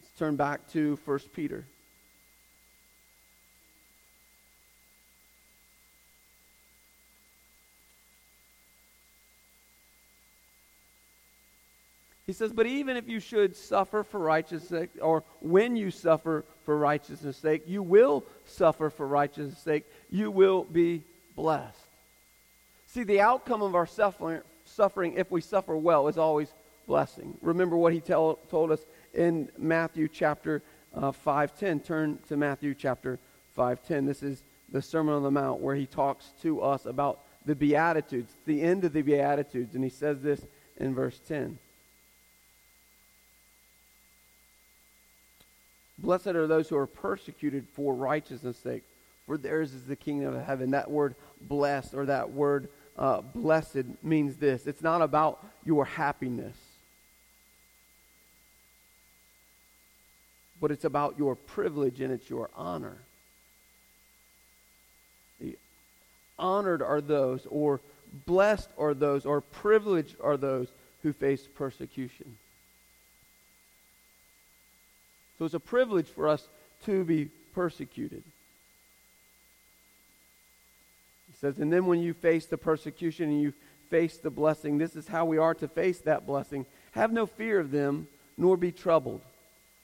Let's 0.00 0.12
turn 0.18 0.36
back 0.36 0.68
to 0.72 0.98
1 1.04 1.18
Peter. 1.34 1.64
He 12.26 12.32
says, 12.32 12.52
But 12.52 12.66
even 12.66 12.96
if 12.96 13.08
you 13.08 13.20
should 13.20 13.56
suffer 13.56 14.02
for 14.02 14.18
righteousness 14.18 14.68
sake, 14.68 14.90
or 15.00 15.22
when 15.40 15.76
you 15.76 15.90
suffer 15.90 16.44
for 16.64 16.76
righteousness' 16.76 17.36
sake, 17.36 17.62
you 17.66 17.82
will 17.82 18.24
suffer 18.44 18.90
for 18.90 19.06
righteousness' 19.06 19.58
sake. 19.58 19.84
You 20.10 20.30
will 20.30 20.64
be 20.64 21.04
blessed. 21.36 21.78
See, 22.86 23.04
the 23.04 23.20
outcome 23.20 23.62
of 23.62 23.74
our 23.74 23.86
suffering, 23.86 24.40
suffering 24.64 25.14
if 25.16 25.30
we 25.30 25.40
suffer 25.40 25.76
well, 25.76 26.08
is 26.08 26.18
always 26.18 26.52
blessing. 26.88 27.36
Remember 27.42 27.76
what 27.76 27.92
he 27.92 28.00
tell, 28.00 28.40
told 28.50 28.72
us 28.72 28.80
in 29.14 29.48
Matthew 29.56 30.08
chapter 30.08 30.62
uh, 30.94 31.12
5.10. 31.12 31.84
Turn 31.84 32.18
to 32.28 32.36
Matthew 32.36 32.74
chapter 32.74 33.20
5.10. 33.56 34.06
This 34.06 34.22
is 34.24 34.42
the 34.72 34.82
Sermon 34.82 35.14
on 35.14 35.22
the 35.22 35.30
Mount 35.30 35.60
where 35.60 35.76
he 35.76 35.86
talks 35.86 36.32
to 36.42 36.60
us 36.60 36.86
about 36.86 37.20
the 37.44 37.54
Beatitudes, 37.54 38.32
the 38.46 38.62
end 38.62 38.84
of 38.84 38.92
the 38.92 39.02
Beatitudes. 39.02 39.76
And 39.76 39.84
he 39.84 39.90
says 39.90 40.20
this 40.22 40.40
in 40.78 40.94
verse 40.94 41.20
10. 41.28 41.58
Blessed 45.98 46.28
are 46.28 46.46
those 46.46 46.68
who 46.68 46.76
are 46.76 46.86
persecuted 46.86 47.66
for 47.72 47.94
righteousness' 47.94 48.58
sake, 48.58 48.84
for 49.26 49.38
theirs 49.38 49.72
is 49.72 49.84
the 49.84 49.96
kingdom 49.96 50.34
of 50.34 50.44
heaven. 50.44 50.72
That 50.72 50.90
word 50.90 51.14
blessed 51.40 51.94
or 51.94 52.06
that 52.06 52.32
word 52.32 52.68
uh, 52.98 53.20
blessed 53.20 53.84
means 54.02 54.36
this 54.36 54.66
it's 54.66 54.82
not 54.82 55.02
about 55.02 55.44
your 55.64 55.84
happiness, 55.84 56.56
but 60.60 60.70
it's 60.70 60.84
about 60.84 61.18
your 61.18 61.34
privilege 61.34 62.00
and 62.00 62.12
it's 62.12 62.28
your 62.28 62.50
honor. 62.54 62.98
The 65.40 65.58
Honored 66.38 66.82
are 66.82 67.00
those, 67.00 67.46
or 67.48 67.80
blessed 68.26 68.68
are 68.76 68.92
those, 68.92 69.24
or 69.24 69.40
privileged 69.40 70.16
are 70.22 70.36
those 70.36 70.68
who 71.02 71.12
face 71.12 71.48
persecution. 71.54 72.36
So 75.38 75.44
it's 75.44 75.54
a 75.54 75.60
privilege 75.60 76.06
for 76.06 76.28
us 76.28 76.48
to 76.84 77.04
be 77.04 77.30
persecuted. 77.54 78.22
He 81.28 81.38
says, 81.40 81.58
and 81.58 81.72
then 81.72 81.86
when 81.86 82.00
you 82.00 82.14
face 82.14 82.46
the 82.46 82.56
persecution 82.56 83.28
and 83.28 83.42
you 83.42 83.52
face 83.90 84.16
the 84.16 84.30
blessing, 84.30 84.78
this 84.78 84.96
is 84.96 85.06
how 85.06 85.24
we 85.24 85.38
are 85.38 85.54
to 85.54 85.68
face 85.68 85.98
that 86.00 86.26
blessing. 86.26 86.66
Have 86.92 87.12
no 87.12 87.26
fear 87.26 87.60
of 87.60 87.70
them, 87.70 88.08
nor 88.38 88.56
be 88.56 88.72
troubled. 88.72 89.20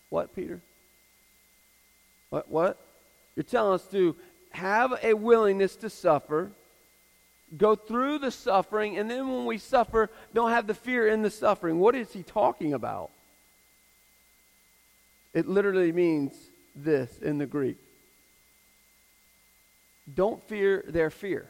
What, 0.08 0.34
Peter? 0.34 0.60
What? 2.30 2.48
What? 2.48 2.78
You're 3.36 3.44
telling 3.44 3.74
us 3.74 3.84
to 3.92 4.16
have 4.50 4.98
a 5.02 5.14
willingness 5.14 5.76
to 5.76 5.90
suffer, 5.90 6.50
go 7.56 7.74
through 7.74 8.18
the 8.18 8.30
suffering, 8.30 8.98
and 8.98 9.10
then 9.10 9.30
when 9.30 9.46
we 9.46 9.58
suffer, 9.58 10.10
don't 10.34 10.50
have 10.50 10.66
the 10.66 10.74
fear 10.74 11.06
in 11.08 11.22
the 11.22 11.30
suffering. 11.30 11.78
What 11.78 11.94
is 11.94 12.12
he 12.12 12.22
talking 12.22 12.74
about? 12.74 13.10
It 15.34 15.48
literally 15.48 15.92
means 15.92 16.34
this 16.74 17.18
in 17.18 17.38
the 17.38 17.46
Greek 17.46 17.78
don't 20.12 20.42
fear 20.48 20.84
their 20.88 21.10
fear. 21.10 21.48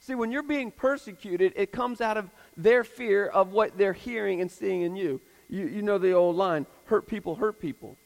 See, 0.00 0.16
when 0.16 0.32
you're 0.32 0.42
being 0.42 0.72
persecuted, 0.72 1.52
it 1.54 1.70
comes 1.70 2.00
out 2.00 2.16
of 2.16 2.28
their 2.56 2.82
fear 2.82 3.26
of 3.26 3.52
what 3.52 3.78
they're 3.78 3.92
hearing 3.92 4.40
and 4.40 4.50
seeing 4.50 4.82
in 4.82 4.96
you. 4.96 5.20
You, 5.48 5.66
you 5.66 5.82
know 5.82 5.98
the 5.98 6.12
old 6.12 6.34
line 6.34 6.66
hurt 6.86 7.06
people 7.06 7.36
hurt 7.36 7.60
people. 7.60 7.96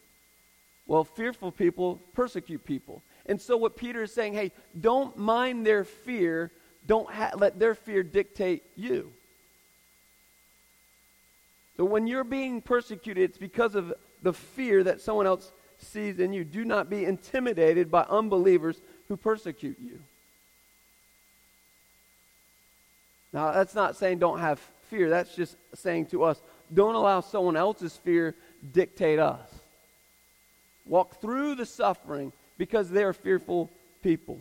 Well, 0.86 1.04
fearful 1.04 1.50
people 1.50 2.02
persecute 2.12 2.64
people. 2.64 3.02
And 3.24 3.40
so, 3.40 3.56
what 3.56 3.76
Peter 3.76 4.02
is 4.02 4.12
saying, 4.12 4.34
hey, 4.34 4.52
don't 4.78 5.16
mind 5.16 5.66
their 5.66 5.84
fear, 5.84 6.52
don't 6.86 7.10
ha- 7.10 7.32
let 7.36 7.58
their 7.58 7.74
fear 7.74 8.02
dictate 8.02 8.62
you. 8.76 9.12
So, 11.76 11.84
when 11.84 12.06
you're 12.06 12.24
being 12.24 12.60
persecuted, 12.60 13.24
it's 13.24 13.38
because 13.38 13.74
of 13.74 13.94
the 14.22 14.32
fear 14.32 14.82
that 14.84 15.00
someone 15.00 15.26
else 15.26 15.52
sees 15.78 16.18
in 16.18 16.32
you. 16.32 16.44
Do 16.44 16.64
not 16.64 16.88
be 16.88 17.04
intimidated 17.04 17.90
by 17.90 18.02
unbelievers 18.02 18.80
who 19.08 19.16
persecute 19.16 19.78
you. 19.80 20.00
Now, 23.32 23.52
that's 23.52 23.74
not 23.74 23.96
saying 23.96 24.18
don't 24.18 24.40
have 24.40 24.58
fear. 24.88 25.10
That's 25.10 25.34
just 25.34 25.56
saying 25.74 26.06
to 26.06 26.24
us, 26.24 26.40
don't 26.72 26.94
allow 26.94 27.20
someone 27.20 27.56
else's 27.56 27.96
fear 27.96 28.34
dictate 28.72 29.18
us. 29.18 29.48
Walk 30.86 31.20
through 31.20 31.56
the 31.56 31.66
suffering 31.66 32.32
because 32.56 32.88
they 32.88 33.02
are 33.02 33.12
fearful 33.12 33.70
people. 34.02 34.40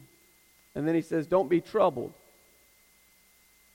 And 0.75 0.87
then 0.87 0.95
he 0.95 1.01
says, 1.01 1.27
don't 1.27 1.49
be 1.49 1.61
troubled. 1.61 2.13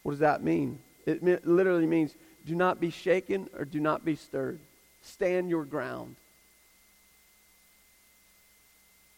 What 0.03 0.13
does 0.13 0.21
that 0.21 0.43
mean? 0.43 0.79
It 1.05 1.47
literally 1.47 1.87
means 1.87 2.15
do 2.47 2.55
not 2.55 2.81
be 2.81 2.91
shaken 2.91 3.49
or 3.59 3.65
do 3.65 3.81
not 3.81 4.05
be 4.05 4.17
stirred. 4.17 4.61
Stand 5.03 5.51
your 5.51 5.65
ground. 5.65 6.17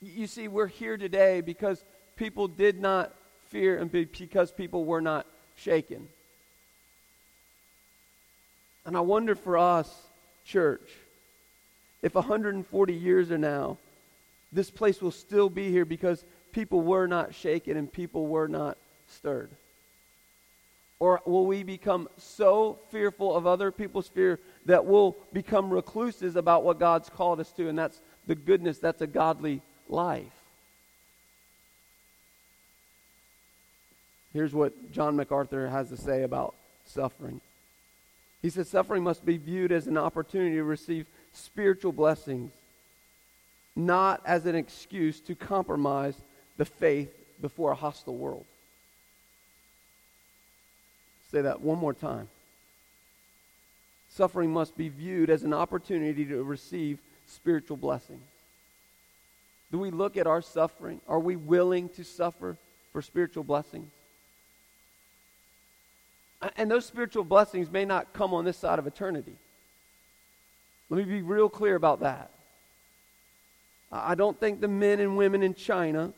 You 0.00 0.26
see, 0.26 0.48
we're 0.48 0.66
here 0.66 0.96
today 0.96 1.40
because 1.40 1.84
people 2.16 2.48
did 2.48 2.80
not 2.80 3.14
fear 3.48 3.78
and 3.78 3.90
because 3.90 4.50
people 4.50 4.84
were 4.84 5.00
not 5.00 5.26
shaken. 5.54 6.08
And 8.84 8.96
I 8.96 9.00
wonder 9.00 9.34
for 9.34 9.58
us, 9.58 9.94
church, 10.44 10.90
if 12.02 12.14
140 12.14 12.94
years 12.94 13.30
are 13.30 13.38
now, 13.38 13.78
this 14.52 14.70
place 14.70 15.00
will 15.00 15.12
still 15.12 15.48
be 15.48 15.70
here 15.70 15.84
because 15.84 16.24
people 16.52 16.80
were 16.80 17.06
not 17.06 17.34
shaken 17.34 17.76
and 17.76 17.90
people 17.90 18.26
were 18.26 18.48
not 18.48 18.76
stirred. 19.08 19.50
Or 20.98 21.20
will 21.24 21.46
we 21.46 21.62
become 21.62 22.08
so 22.16 22.78
fearful 22.90 23.34
of 23.34 23.46
other 23.46 23.70
people's 23.70 24.08
fear 24.08 24.38
that 24.66 24.84
we'll 24.84 25.16
become 25.32 25.70
recluses 25.70 26.36
about 26.36 26.64
what 26.64 26.78
God's 26.78 27.08
called 27.08 27.40
us 27.40 27.50
to, 27.52 27.68
and 27.68 27.78
that's 27.78 28.00
the 28.26 28.34
goodness, 28.34 28.78
that's 28.78 29.02
a 29.02 29.06
godly 29.06 29.60
life. 29.88 30.24
Here's 34.32 34.54
what 34.54 34.92
John 34.92 35.16
MacArthur 35.16 35.68
has 35.68 35.88
to 35.90 35.96
say 35.96 36.22
about 36.22 36.54
suffering. 36.86 37.40
He 38.40 38.50
says, 38.50 38.68
Suffering 38.68 39.02
must 39.02 39.24
be 39.24 39.36
viewed 39.36 39.72
as 39.72 39.86
an 39.86 39.98
opportunity 39.98 40.56
to 40.56 40.64
receive 40.64 41.06
spiritual 41.32 41.92
blessings, 41.92 42.52
not 43.76 44.22
as 44.24 44.46
an 44.46 44.54
excuse 44.54 45.20
to 45.20 45.34
compromise 45.34 46.14
the 46.56 46.64
faith 46.64 47.10
before 47.40 47.72
a 47.72 47.76
hostile 47.76 48.16
world. 48.16 48.44
Say 51.30 51.42
that 51.42 51.60
one 51.60 51.78
more 51.78 51.94
time. 51.94 52.28
Suffering 54.14 54.52
must 54.52 54.76
be 54.76 54.90
viewed 54.90 55.30
as 55.30 55.42
an 55.42 55.54
opportunity 55.54 56.26
to 56.26 56.42
receive 56.42 56.98
spiritual 57.26 57.78
blessings. 57.78 58.20
Do 59.70 59.78
we 59.78 59.90
look 59.90 60.18
at 60.18 60.26
our 60.26 60.42
suffering? 60.42 61.00
Are 61.08 61.18
we 61.18 61.36
willing 61.36 61.88
to 61.90 62.04
suffer 62.04 62.58
for 62.92 63.00
spiritual 63.00 63.42
blessings? 63.42 63.90
And 66.56 66.70
those 66.70 66.84
spiritual 66.84 67.24
blessings 67.24 67.70
may 67.70 67.86
not 67.86 68.12
come 68.12 68.34
on 68.34 68.44
this 68.44 68.58
side 68.58 68.78
of 68.78 68.86
eternity. 68.86 69.36
Let 70.90 70.98
me 70.98 71.04
be 71.04 71.22
real 71.22 71.48
clear 71.48 71.76
about 71.76 72.00
that. 72.00 72.30
I 73.90 74.14
don't 74.14 74.38
think 74.38 74.60
the 74.60 74.68
men 74.68 75.00
and 75.00 75.16
women 75.16 75.42
in 75.42 75.54
China 75.54 76.12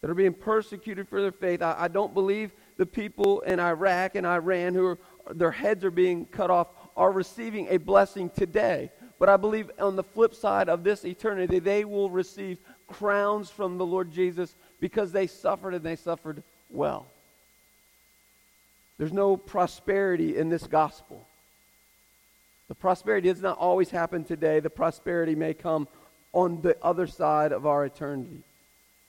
that 0.00 0.10
are 0.10 0.14
being 0.14 0.32
persecuted 0.32 1.08
for 1.08 1.20
their 1.20 1.32
faith, 1.32 1.62
I, 1.62 1.76
I 1.78 1.88
don't 1.88 2.14
believe 2.14 2.50
the 2.76 2.86
people 2.86 3.40
in 3.42 3.60
Iraq 3.60 4.14
and 4.14 4.26
Iran 4.26 4.74
who 4.74 4.86
are, 4.86 4.98
their 5.30 5.50
heads 5.50 5.84
are 5.84 5.90
being 5.90 6.26
cut 6.26 6.50
off 6.50 6.68
are 6.96 7.12
receiving 7.12 7.68
a 7.70 7.76
blessing 7.78 8.30
today. 8.30 8.90
But 9.18 9.28
I 9.28 9.36
believe 9.36 9.70
on 9.78 9.96
the 9.96 10.02
flip 10.02 10.34
side 10.34 10.68
of 10.68 10.82
this 10.82 11.04
eternity, 11.04 11.58
they 11.58 11.84
will 11.84 12.10
receive 12.10 12.58
crowns 12.86 13.50
from 13.50 13.78
the 13.78 13.86
Lord 13.86 14.10
Jesus 14.10 14.54
because 14.80 15.12
they 15.12 15.26
suffered 15.26 15.74
and 15.74 15.84
they 15.84 15.96
suffered 15.96 16.42
well. 16.70 17.06
There's 18.98 19.12
no 19.12 19.36
prosperity 19.36 20.36
in 20.36 20.48
this 20.48 20.66
gospel. 20.66 21.26
The 22.68 22.74
prosperity 22.74 23.28
does 23.28 23.42
not 23.42 23.58
always 23.58 23.90
happen 23.90 24.24
today. 24.24 24.60
The 24.60 24.70
prosperity 24.70 25.34
may 25.34 25.54
come 25.54 25.88
on 26.32 26.60
the 26.62 26.76
other 26.82 27.06
side 27.06 27.52
of 27.52 27.66
our 27.66 27.84
eternity. 27.84 28.42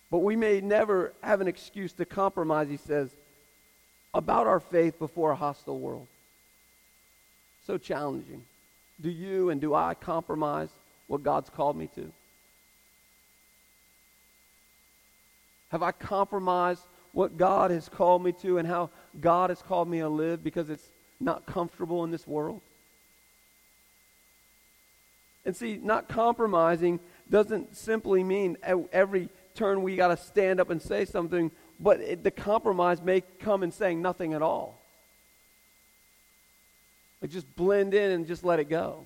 But 0.09 0.19
we 0.19 0.35
may 0.35 0.61
never 0.61 1.13
have 1.21 1.41
an 1.41 1.47
excuse 1.47 1.93
to 1.93 2.05
compromise, 2.05 2.69
he 2.69 2.77
says, 2.77 3.15
about 4.13 4.47
our 4.47 4.59
faith 4.59 4.99
before 4.99 5.31
a 5.31 5.35
hostile 5.35 5.79
world. 5.79 6.07
So 7.65 7.77
challenging. 7.77 8.43
Do 9.01 9.09
you 9.09 9.49
and 9.49 9.61
do 9.61 9.73
I 9.73 9.93
compromise 9.93 10.69
what 11.07 11.23
God's 11.23 11.49
called 11.49 11.77
me 11.77 11.87
to? 11.95 12.11
Have 15.69 15.81
I 15.81 15.91
compromised 15.91 16.83
what 17.13 17.37
God 17.37 17.71
has 17.71 17.87
called 17.87 18.23
me 18.23 18.33
to 18.41 18.57
and 18.57 18.67
how 18.67 18.89
God 19.19 19.49
has 19.49 19.61
called 19.61 19.87
me 19.87 19.99
to 19.99 20.09
live 20.09 20.43
because 20.43 20.69
it's 20.69 20.87
not 21.19 21.45
comfortable 21.45 22.03
in 22.03 22.11
this 22.11 22.27
world? 22.27 22.61
And 25.45 25.55
see, 25.55 25.79
not 25.81 26.07
compromising 26.07 26.99
doesn't 27.29 27.75
simply 27.75 28.23
mean 28.23 28.57
every 28.91 29.29
turn 29.55 29.81
we 29.81 29.95
got 29.95 30.09
to 30.09 30.17
stand 30.17 30.59
up 30.59 30.69
and 30.69 30.81
say 30.81 31.05
something, 31.05 31.51
but 31.81 31.99
it, 31.99 32.23
the 32.23 32.31
compromise 32.31 33.01
may 33.01 33.21
come 33.39 33.63
in 33.63 33.71
saying 33.71 34.01
nothing 34.01 34.33
at 34.33 34.41
all. 34.41 34.79
Like 37.21 37.31
just 37.31 37.53
blend 37.55 37.93
in 37.93 38.11
and 38.11 38.27
just 38.27 38.43
let 38.43 38.59
it 38.59 38.69
go. 38.69 39.05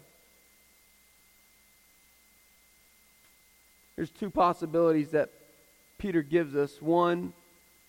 There's 3.96 4.10
two 4.10 4.30
possibilities 4.30 5.12
that 5.12 5.30
Peter 5.98 6.22
gives 6.22 6.56
us 6.56 6.82
one 6.82 7.34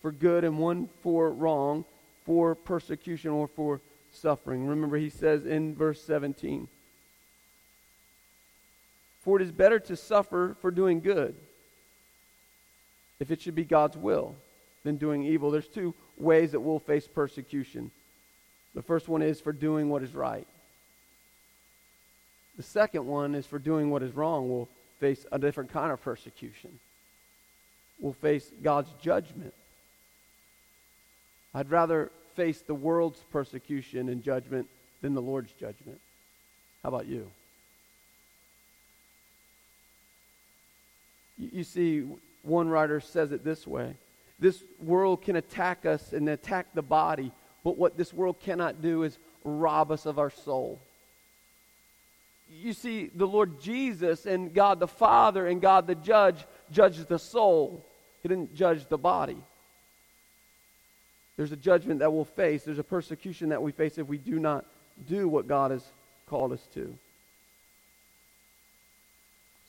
for 0.00 0.12
good 0.12 0.44
and 0.44 0.58
one 0.58 0.88
for 1.02 1.30
wrong, 1.32 1.84
for 2.24 2.54
persecution 2.54 3.30
or 3.30 3.48
for 3.48 3.80
suffering. 4.12 4.66
Remember, 4.66 4.96
he 4.96 5.10
says 5.10 5.44
in 5.44 5.74
verse 5.74 6.00
17 6.02 6.68
For 9.22 9.40
it 9.40 9.42
is 9.42 9.50
better 9.50 9.80
to 9.80 9.96
suffer 9.96 10.56
for 10.60 10.70
doing 10.70 11.00
good, 11.00 11.34
if 13.18 13.32
it 13.32 13.42
should 13.42 13.56
be 13.56 13.64
God's 13.64 13.96
will, 13.96 14.36
than 14.86 14.96
doing 14.96 15.24
evil. 15.24 15.50
There's 15.50 15.66
two 15.66 15.94
ways 16.16 16.52
that 16.52 16.60
we'll 16.60 16.78
face 16.78 17.08
persecution. 17.08 17.90
The 18.72 18.82
first 18.82 19.08
one 19.08 19.20
is 19.20 19.40
for 19.40 19.52
doing 19.52 19.90
what 19.90 20.04
is 20.04 20.14
right. 20.14 20.46
The 22.56 22.62
second 22.62 23.04
one 23.04 23.34
is 23.34 23.46
for 23.46 23.58
doing 23.58 23.90
what 23.90 24.04
is 24.04 24.12
wrong. 24.12 24.48
We'll 24.48 24.68
face 25.00 25.26
a 25.32 25.40
different 25.40 25.72
kind 25.72 25.90
of 25.90 26.00
persecution. 26.00 26.78
We'll 27.98 28.12
face 28.12 28.48
God's 28.62 28.90
judgment. 29.02 29.54
I'd 31.52 31.70
rather 31.70 32.12
face 32.36 32.60
the 32.60 32.74
world's 32.74 33.20
persecution 33.32 34.08
and 34.08 34.22
judgment 34.22 34.68
than 35.02 35.14
the 35.14 35.22
Lord's 35.22 35.52
judgment. 35.58 36.00
How 36.84 36.90
about 36.90 37.06
you? 37.06 37.28
You 41.38 41.64
see, 41.64 42.04
one 42.42 42.68
writer 42.68 43.00
says 43.00 43.32
it 43.32 43.42
this 43.42 43.66
way 43.66 43.96
This 44.38 44.62
world 44.78 45.22
can 45.22 45.36
attack 45.36 45.86
us 45.86 46.12
and 46.12 46.28
attack 46.28 46.74
the 46.74 46.82
body 46.82 47.32
but 47.66 47.76
what 47.76 47.96
this 47.96 48.14
world 48.14 48.38
cannot 48.38 48.80
do 48.80 49.02
is 49.02 49.18
rob 49.42 49.90
us 49.90 50.06
of 50.06 50.20
our 50.20 50.30
soul. 50.30 50.78
You 52.48 52.72
see, 52.72 53.10
the 53.12 53.26
Lord 53.26 53.60
Jesus 53.60 54.24
and 54.24 54.54
God 54.54 54.78
the 54.78 54.86
Father 54.86 55.48
and 55.48 55.60
God 55.60 55.88
the 55.88 55.96
Judge 55.96 56.46
judged 56.70 57.08
the 57.08 57.18
soul. 57.18 57.84
He 58.22 58.28
didn't 58.28 58.54
judge 58.54 58.86
the 58.86 58.96
body. 58.96 59.38
There's 61.36 61.50
a 61.50 61.56
judgment 61.56 61.98
that 61.98 62.12
we'll 62.12 62.24
face. 62.24 62.62
There's 62.62 62.78
a 62.78 62.84
persecution 62.84 63.48
that 63.48 63.60
we 63.60 63.72
face 63.72 63.98
if 63.98 64.06
we 64.06 64.18
do 64.18 64.38
not 64.38 64.64
do 65.08 65.26
what 65.26 65.48
God 65.48 65.72
has 65.72 65.82
called 66.28 66.52
us 66.52 66.64
to. 66.74 66.96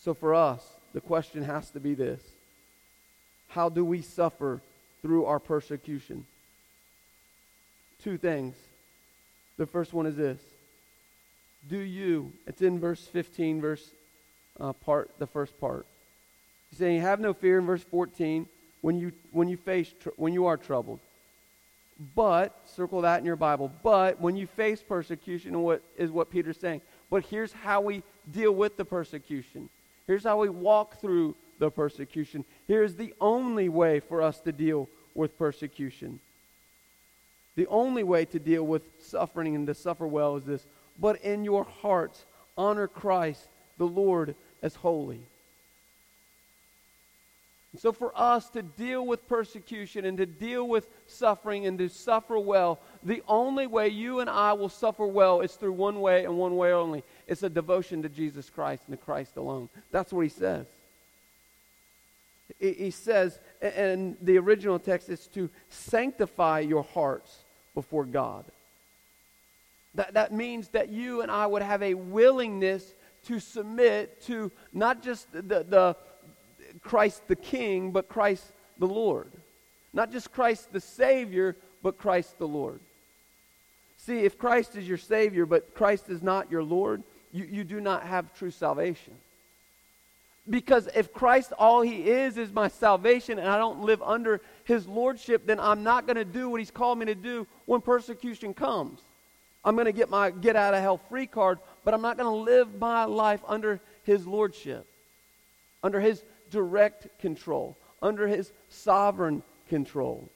So 0.04 0.14
for 0.14 0.36
us, 0.36 0.64
the 0.94 1.02
question 1.02 1.42
has 1.42 1.72
to 1.72 1.80
be 1.80 1.96
this 1.96 2.22
How 3.48 3.70
do 3.70 3.84
we 3.84 4.02
suffer 4.02 4.62
through 5.02 5.26
our 5.26 5.40
persecution? 5.40 6.26
two 8.04 8.18
things. 8.18 8.56
The 9.58 9.66
first 9.66 9.94
one 9.94 10.06
is 10.06 10.16
this 10.16 10.40
Do 11.68 11.78
you, 11.78 12.32
it's 12.46 12.62
in 12.62 12.80
verse 12.80 13.06
15, 13.06 13.62
verse 13.62 13.90
uh, 14.60 14.74
part, 14.74 15.12
the 15.20 15.28
first 15.28 15.60
part. 15.60 15.86
He's 16.70 16.80
saying, 16.80 17.02
Have 17.02 17.20
no 17.20 17.34
fear 17.34 17.60
in 17.60 17.66
verse 17.66 17.84
14 17.84 18.48
when 18.82 18.98
you, 18.98 19.12
when 19.32 19.48
you 19.48 19.58
face, 19.58 19.94
tr- 20.02 20.10
when 20.16 20.34
you 20.34 20.46
are 20.46 20.58
troubled. 20.58 21.00
But, 22.16 22.56
circle 22.66 23.02
that 23.02 23.20
in 23.20 23.26
your 23.26 23.36
Bible, 23.36 23.72
but 23.82 24.22
when 24.22 24.36
you 24.36 24.46
face 24.46 24.84
persecution, 24.88 25.60
what 25.64 25.82
is 25.98 26.12
what 26.12 26.30
Peter's 26.30 26.60
saying. 26.60 26.82
But 27.10 27.26
here's 27.26 27.52
how 27.52 27.82
we 27.82 28.04
deal 28.32 28.52
with 28.52 28.78
the 28.78 28.86
persecution. 28.86 29.68
Here's 30.06 30.24
how 30.24 30.38
we 30.38 30.50
walk 30.50 31.02
through 31.02 31.36
the 31.60 31.72
persecution. 31.72 32.46
Here's 32.68 32.96
the 32.96 33.14
only 33.20 33.70
way 33.70 34.00
for 34.00 34.22
us 34.22 34.40
to 34.42 34.52
deal 34.52 34.90
with 35.14 35.38
persecution. 35.38 36.20
The 37.56 37.68
only 37.68 38.04
way 38.04 38.26
to 38.26 38.40
deal 38.40 38.66
with 38.66 38.84
suffering 39.00 39.56
and 39.56 39.66
to 39.68 39.74
suffer 39.74 40.06
well 40.06 40.36
is 40.38 40.44
this. 40.44 40.66
But 41.00 41.22
in 41.22 41.44
your 41.44 41.64
hearts, 41.64 42.24
honor 42.58 42.88
Christ, 42.88 43.48
the 43.78 43.88
Lord, 43.88 44.36
as 44.62 44.76
holy. 44.76 45.22
And 47.74 47.82
So, 47.82 47.92
for 47.92 48.12
us 48.16 48.50
to 48.52 48.62
deal 48.62 49.06
with 49.06 49.28
persecution 49.28 50.06
and 50.06 50.18
to 50.18 50.26
deal 50.26 50.68
with 50.68 50.88
suffering 51.06 51.66
and 51.66 51.78
to 51.80 51.90
suffer 51.90 52.40
well, 52.40 52.80
the 53.04 53.22
only 53.28 53.68
way 53.68 53.90
you 53.90 54.20
and 54.20 54.30
I 54.30 54.54
will 54.54 54.70
suffer 54.70 55.06
well 55.06 55.42
is 55.42 55.54
through 55.54 55.74
one 55.74 56.00
way 56.00 56.26
and 56.26 56.38
one 56.38 56.56
way 56.56 56.72
only. 56.72 57.04
It's 57.28 57.44
a 57.44 57.50
devotion 57.50 58.02
to 58.04 58.10
Jesus 58.10 58.50
Christ 58.50 58.84
and 58.88 58.98
to 58.98 59.04
Christ 59.04 59.36
alone. 59.36 59.70
That's 59.92 60.14
what 60.14 60.22
he 60.22 60.30
says. 60.30 60.66
He 62.60 62.90
says, 62.92 63.40
and 63.62 64.18
the 64.22 64.38
original 64.38 64.80
text 64.80 65.10
is 65.10 65.28
to 65.28 65.50
sanctify 65.70 66.62
your 66.62 66.84
hearts 66.84 67.44
before 67.76 68.06
God. 68.06 68.46
That, 69.94 70.14
that 70.16 70.32
means 70.32 70.70
that 70.70 70.90
you 70.90 71.22
and 71.22 71.32
I 71.32 71.46
would 71.46 71.62
have 71.62 71.84
a 71.84 71.94
willingness 71.94 72.96
to 73.26 73.40
submit 73.40 74.22
to 74.24 74.52
not 74.74 75.04
just 75.04 75.32
the, 75.32 75.42
the 75.42 75.96
Christ 76.82 77.28
the 77.28 77.36
King, 77.36 77.92
but 77.92 78.08
Christ 78.08 78.54
the 78.80 78.88
Lord. 78.88 79.32
Not 79.94 80.12
just 80.12 80.32
Christ 80.32 80.72
the 80.72 80.80
Savior, 80.80 81.56
but 81.84 81.98
Christ 81.98 82.38
the 82.40 82.48
Lord. 82.48 82.80
See, 83.98 84.20
if 84.20 84.38
Christ 84.38 84.76
is 84.76 84.88
your 84.88 84.98
Savior, 84.98 85.46
but 85.46 85.74
Christ 85.74 86.10
is 86.10 86.22
not 86.22 86.52
your 86.52 86.64
Lord, 86.64 87.04
you, 87.32 87.46
you 87.46 87.64
do 87.64 87.82
not 87.82 88.04
have 88.04 88.34
true 88.34 88.52
salvation. 88.52 89.14
Because 90.50 90.88
if 90.96 91.12
Christ, 91.12 91.52
all 91.58 91.82
he 91.82 92.10
is, 92.10 92.38
is 92.38 92.52
my 92.52 92.70
salvation, 92.70 93.38
and 93.38 93.50
I 93.50 93.58
don't 93.58 93.82
live 93.82 94.02
under 94.02 94.42
his 94.64 94.88
lordship, 94.88 95.46
then 95.46 95.60
I'm 95.60 95.84
not 95.84 96.06
going 96.06 96.16
to 96.16 96.26
do 96.26 96.50
what 96.50 96.60
he's 96.60 96.72
called 96.72 97.00
me 97.00 97.06
to 97.08 97.16
do 97.16 97.46
when 97.66 97.82
persecution 97.82 98.54
comes. 98.54 99.02
I'm 99.66 99.76
going 99.76 99.86
to 99.86 99.92
get 99.92 100.10
my 100.10 100.32
get 100.32 100.56
out 100.56 100.74
of 100.74 100.82
hell 100.82 101.02
free 101.10 101.28
card, 101.28 101.60
but 101.84 101.94
I'm 101.94 102.02
not 102.02 102.18
going 102.18 102.32
to 102.32 102.52
live 102.52 102.80
my 102.80 103.04
life 103.04 103.42
under 103.46 103.82
his 104.04 104.26
lordship, 104.26 104.88
under 105.84 106.00
his 106.00 106.24
direct 106.50 107.20
control, 107.20 107.78
under 108.02 108.28
his 108.28 108.54
sovereign 108.70 109.44
control. 109.68 110.30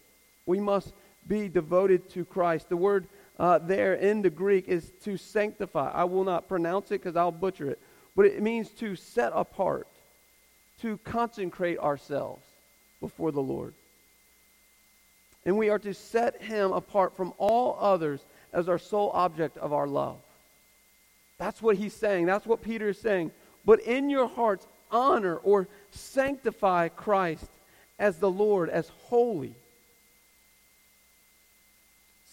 We 0.45 0.59
must 0.59 0.93
be 1.27 1.47
devoted 1.47 2.09
to 2.09 2.25
Christ. 2.25 2.67
The 2.67 2.75
word 2.75 3.07
uh, 3.39 3.59
there 3.59 3.93
in 3.93 4.21
the 4.21 4.29
Greek 4.29 4.67
is 4.67 4.91
to 5.03 5.15
sanctify. 5.15 5.91
I 5.91 6.03
will 6.03 6.23
not 6.23 6.49
pronounce 6.49 6.87
it 6.87 7.01
because 7.01 7.15
I'll 7.15 7.31
butcher 7.31 7.69
it, 7.69 7.79
but 8.15 8.25
it 8.25 8.41
means 8.41 8.69
to 8.71 8.95
set 8.95 9.31
apart, 9.33 9.87
to 10.81 10.97
consecrate 11.03 11.79
ourselves 11.79 12.43
before 12.99 13.31
the 13.31 13.41
Lord. 13.41 13.73
And 15.45 15.57
we 15.57 15.69
are 15.69 15.79
to 15.79 15.93
set 15.93 16.41
him 16.41 16.71
apart 16.71 17.15
from 17.15 17.33
all 17.37 17.77
others 17.79 18.21
as 18.53 18.69
our 18.69 18.77
sole 18.77 19.11
object 19.13 19.57
of 19.57 19.73
our 19.73 19.87
love. 19.87 20.17
That's 21.37 21.61
what 21.61 21.77
he's 21.77 21.93
saying. 21.93 22.27
That's 22.27 22.45
what 22.45 22.61
Peter 22.61 22.89
is 22.89 22.99
saying. 22.99 23.31
But 23.65 23.79
in 23.81 24.09
your 24.09 24.27
hearts, 24.27 24.67
honor 24.91 25.37
or 25.37 25.67
sanctify 25.91 26.89
Christ 26.89 27.49
as 27.97 28.17
the 28.17 28.29
Lord, 28.29 28.69
as 28.69 28.89
holy. 29.05 29.55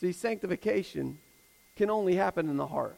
See, 0.00 0.12
sanctification 0.12 1.18
can 1.76 1.90
only 1.90 2.14
happen 2.14 2.48
in 2.48 2.56
the 2.56 2.66
heart. 2.66 2.96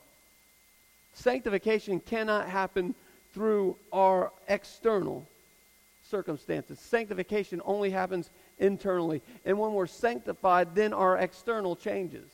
Sanctification 1.15 2.01
cannot 2.01 2.49
happen 2.49 2.95
through 3.33 3.77
our 3.93 4.33
external 4.49 5.27
circumstances. 6.11 6.79
Sanctification 6.81 7.63
only 7.65 7.91
happens 7.91 8.31
internally. 8.59 9.23
And 9.45 9.59
when 9.59 9.73
we're 9.73 9.87
sanctified, 9.87 10.75
then 10.75 10.93
our 10.93 11.17
external 11.17 11.77
changes. 11.77 12.29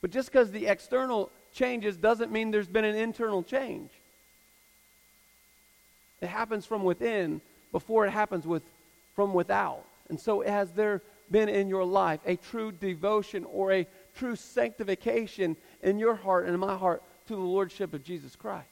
But 0.00 0.10
just 0.10 0.30
because 0.30 0.50
the 0.50 0.66
external 0.66 1.30
changes 1.52 1.96
doesn't 1.96 2.30
mean 2.30 2.50
there's 2.50 2.68
been 2.68 2.84
an 2.84 2.94
internal 2.94 3.42
change. 3.42 3.90
It 6.20 6.28
happens 6.28 6.64
from 6.64 6.84
within 6.84 7.40
before 7.72 8.06
it 8.06 8.10
happens 8.10 8.46
with, 8.46 8.62
from 9.14 9.34
without. 9.34 9.84
And 10.08 10.18
so, 10.18 10.40
has 10.40 10.70
there 10.72 11.02
been 11.30 11.48
in 11.48 11.68
your 11.68 11.84
life 11.84 12.20
a 12.24 12.36
true 12.36 12.72
devotion 12.72 13.44
or 13.44 13.72
a 13.72 13.86
true 14.16 14.36
sanctification 14.36 15.56
in 15.82 15.98
your 15.98 16.14
heart 16.14 16.46
and 16.46 16.54
in 16.54 16.60
my 16.60 16.76
heart 16.76 17.02
to 17.26 17.34
the 17.34 17.40
Lordship 17.40 17.92
of 17.92 18.02
Jesus 18.02 18.34
Christ? 18.34 18.68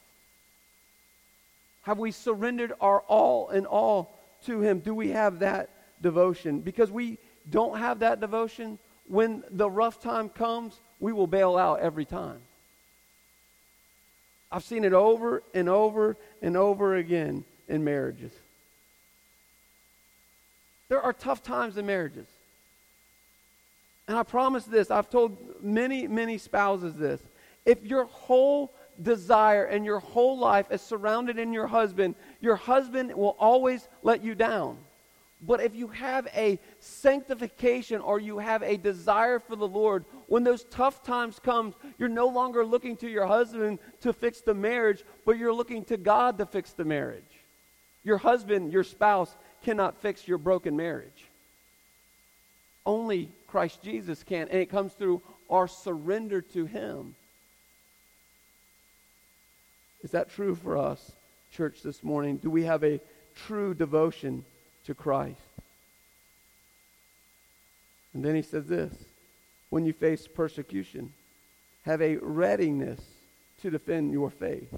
Have 1.87 1.99
we 1.99 2.11
surrendered 2.11 2.73
our 2.81 2.99
all 3.07 3.47
and 3.47 3.65
all 3.65 4.13
to 4.43 4.59
Him? 4.59 4.79
Do 4.79 4.93
we 4.93 5.11
have 5.11 5.39
that 5.39 5.69
devotion? 6.01 6.59
Because 6.59 6.91
we 6.91 7.17
don't 7.49 7.79
have 7.79 7.99
that 7.99 8.19
devotion, 8.19 8.77
when 9.07 9.41
the 9.51 9.69
rough 9.69 10.01
time 10.01 10.27
comes, 10.27 10.81
we 10.99 11.13
will 11.13 11.27
bail 11.27 11.55
out 11.55 11.79
every 11.79 12.03
time. 12.03 12.39
I've 14.51 14.65
seen 14.65 14.83
it 14.83 14.91
over 14.91 15.43
and 15.53 15.69
over 15.69 16.17
and 16.41 16.57
over 16.57 16.97
again 16.97 17.45
in 17.69 17.85
marriages. 17.85 18.33
There 20.89 21.01
are 21.01 21.13
tough 21.13 21.41
times 21.41 21.77
in 21.77 21.85
marriages. 21.85 22.27
And 24.09 24.17
I 24.17 24.23
promise 24.23 24.65
this, 24.65 24.91
I've 24.91 25.09
told 25.09 25.37
many, 25.63 26.05
many 26.05 26.37
spouses 26.37 26.95
this. 26.95 27.21
If 27.65 27.85
your 27.85 28.03
whole 28.03 28.73
desire 29.01 29.65
and 29.65 29.85
your 29.85 29.99
whole 29.99 30.37
life 30.37 30.71
is 30.71 30.81
surrounded 30.81 31.37
in 31.37 31.53
your 31.53 31.67
husband, 31.67 32.15
your 32.41 32.55
husband 32.55 33.13
will 33.13 33.35
always 33.39 33.87
let 34.03 34.23
you 34.23 34.35
down. 34.35 34.77
But 35.41 35.61
if 35.61 35.75
you 35.75 35.87
have 35.89 36.27
a 36.35 36.59
sanctification 36.79 38.01
or 38.01 38.19
you 38.19 38.39
have 38.39 38.63
a 38.63 38.75
desire 38.75 39.39
for 39.39 39.55
the 39.55 39.67
Lord, 39.67 40.05
when 40.25 40.43
those 40.43 40.63
tough 40.65 41.03
times 41.03 41.39
come, 41.39 41.75
you're 41.99 42.09
no 42.09 42.27
longer 42.27 42.65
looking 42.65 42.97
to 42.97 43.07
your 43.07 43.27
husband 43.27 43.77
to 44.01 44.13
fix 44.13 44.41
the 44.41 44.55
marriage, 44.55 45.03
but 45.25 45.37
you're 45.37 45.53
looking 45.53 45.85
to 45.85 45.97
God 45.97 46.39
to 46.39 46.45
fix 46.47 46.71
the 46.71 46.85
marriage. 46.85 47.23
Your 48.03 48.17
husband, 48.17 48.73
your 48.73 48.83
spouse, 48.83 49.35
cannot 49.63 50.01
fix 50.01 50.27
your 50.27 50.39
broken 50.39 50.75
marriage. 50.75 51.25
Only 52.85 53.29
Christ 53.47 53.83
Jesus 53.83 54.23
can, 54.23 54.47
and 54.47 54.59
it 54.59 54.69
comes 54.69 54.93
through 54.93 55.21
our 55.49 55.67
surrender 55.67 56.41
to 56.41 56.65
Him. 56.65 57.15
Is 60.07 60.11
that 60.11 60.29
true 60.29 60.55
for 60.55 60.77
us, 60.77 61.11
church, 61.51 61.81
this 61.83 62.01
morning? 62.01 62.37
Do 62.37 62.49
we 62.49 62.63
have 62.63 62.81
a 62.81 63.01
true 63.35 63.73
devotion 63.73 64.45
to 64.85 64.95
Christ? 64.95 65.41
And 68.13 68.23
then 68.23 68.33
he 68.33 68.41
says 68.41 68.67
this 68.67 68.93
when 69.69 69.85
you 69.85 69.91
face 69.91 70.25
persecution, 70.25 71.11
have 71.81 72.01
a 72.01 72.15
readiness 72.21 73.01
to 73.61 73.69
defend 73.69 74.13
your 74.13 74.29
faith. 74.29 74.73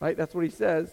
Right? 0.00 0.16
That's 0.16 0.34
what 0.34 0.44
he 0.44 0.50
says. 0.50 0.90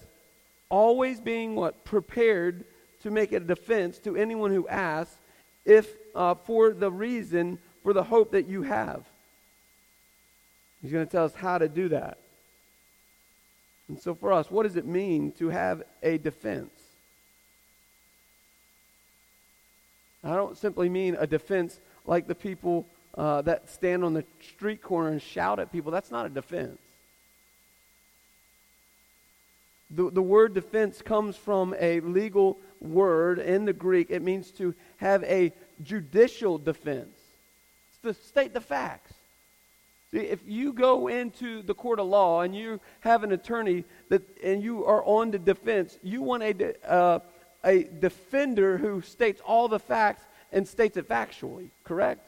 Always 0.67 1.21
being 1.21 1.55
what? 1.55 1.85
Prepared 1.85 2.65
to 3.03 3.09
make 3.09 3.31
a 3.31 3.39
defense 3.39 3.99
to 3.99 4.17
anyone 4.17 4.51
who 4.51 4.67
asks 4.67 5.15
if 5.63 5.89
uh, 6.13 6.35
for 6.35 6.73
the 6.73 6.91
reason, 6.91 7.57
for 7.83 7.93
the 7.93 8.03
hope 8.03 8.31
that 8.31 8.49
you 8.49 8.63
have. 8.63 9.05
He's 10.81 10.91
going 10.91 11.05
to 11.05 11.11
tell 11.11 11.23
us 11.23 11.35
how 11.35 11.57
to 11.57 11.69
do 11.69 11.87
that. 11.87 12.17
And 13.87 13.99
so, 13.99 14.15
for 14.15 14.33
us, 14.33 14.49
what 14.49 14.63
does 14.63 14.75
it 14.75 14.85
mean 14.85 15.31
to 15.33 15.49
have 15.49 15.83
a 16.01 16.17
defense? 16.17 16.71
I 20.23 20.35
don't 20.35 20.57
simply 20.57 20.89
mean 20.89 21.15
a 21.19 21.27
defense 21.27 21.79
like 22.05 22.27
the 22.27 22.33
people 22.33 22.87
uh, 23.15 23.43
that 23.43 23.69
stand 23.69 24.03
on 24.03 24.13
the 24.13 24.25
street 24.41 24.81
corner 24.81 25.09
and 25.09 25.21
shout 25.21 25.59
at 25.59 25.71
people. 25.71 25.91
That's 25.91 26.11
not 26.11 26.25
a 26.25 26.29
defense. 26.29 26.79
The, 29.91 30.09
the 30.09 30.21
word 30.21 30.53
defense 30.53 31.01
comes 31.01 31.35
from 31.35 31.75
a 31.79 31.99
legal 31.99 32.57
word 32.81 33.39
in 33.39 33.65
the 33.65 33.73
Greek. 33.73 34.07
It 34.09 34.23
means 34.23 34.51
to 34.53 34.73
have 34.97 35.23
a 35.23 35.53
judicial 35.83 36.57
defense. 36.57 37.17
It's 37.89 37.99
to 38.17 38.27
state 38.27 38.53
the 38.53 38.61
facts. 38.61 39.13
If 40.15 40.39
you 40.47 40.73
go 40.73 41.07
into 41.07 41.61
the 41.61 41.73
court 41.73 41.99
of 41.99 42.07
law 42.07 42.41
and 42.41 42.55
you 42.55 42.79
have 43.01 43.23
an 43.23 43.31
attorney 43.31 43.83
that, 44.09 44.21
and 44.43 44.63
you 44.63 44.85
are 44.85 45.03
on 45.03 45.31
the 45.31 45.39
defense, 45.39 45.97
you 46.03 46.21
want 46.21 46.43
a, 46.43 46.89
uh, 46.89 47.19
a 47.63 47.83
defender 47.83 48.77
who 48.77 49.01
states 49.01 49.41
all 49.45 49.67
the 49.67 49.79
facts 49.79 50.23
and 50.51 50.67
states 50.67 50.97
it 50.97 51.09
factually, 51.09 51.69
correct? 51.83 52.21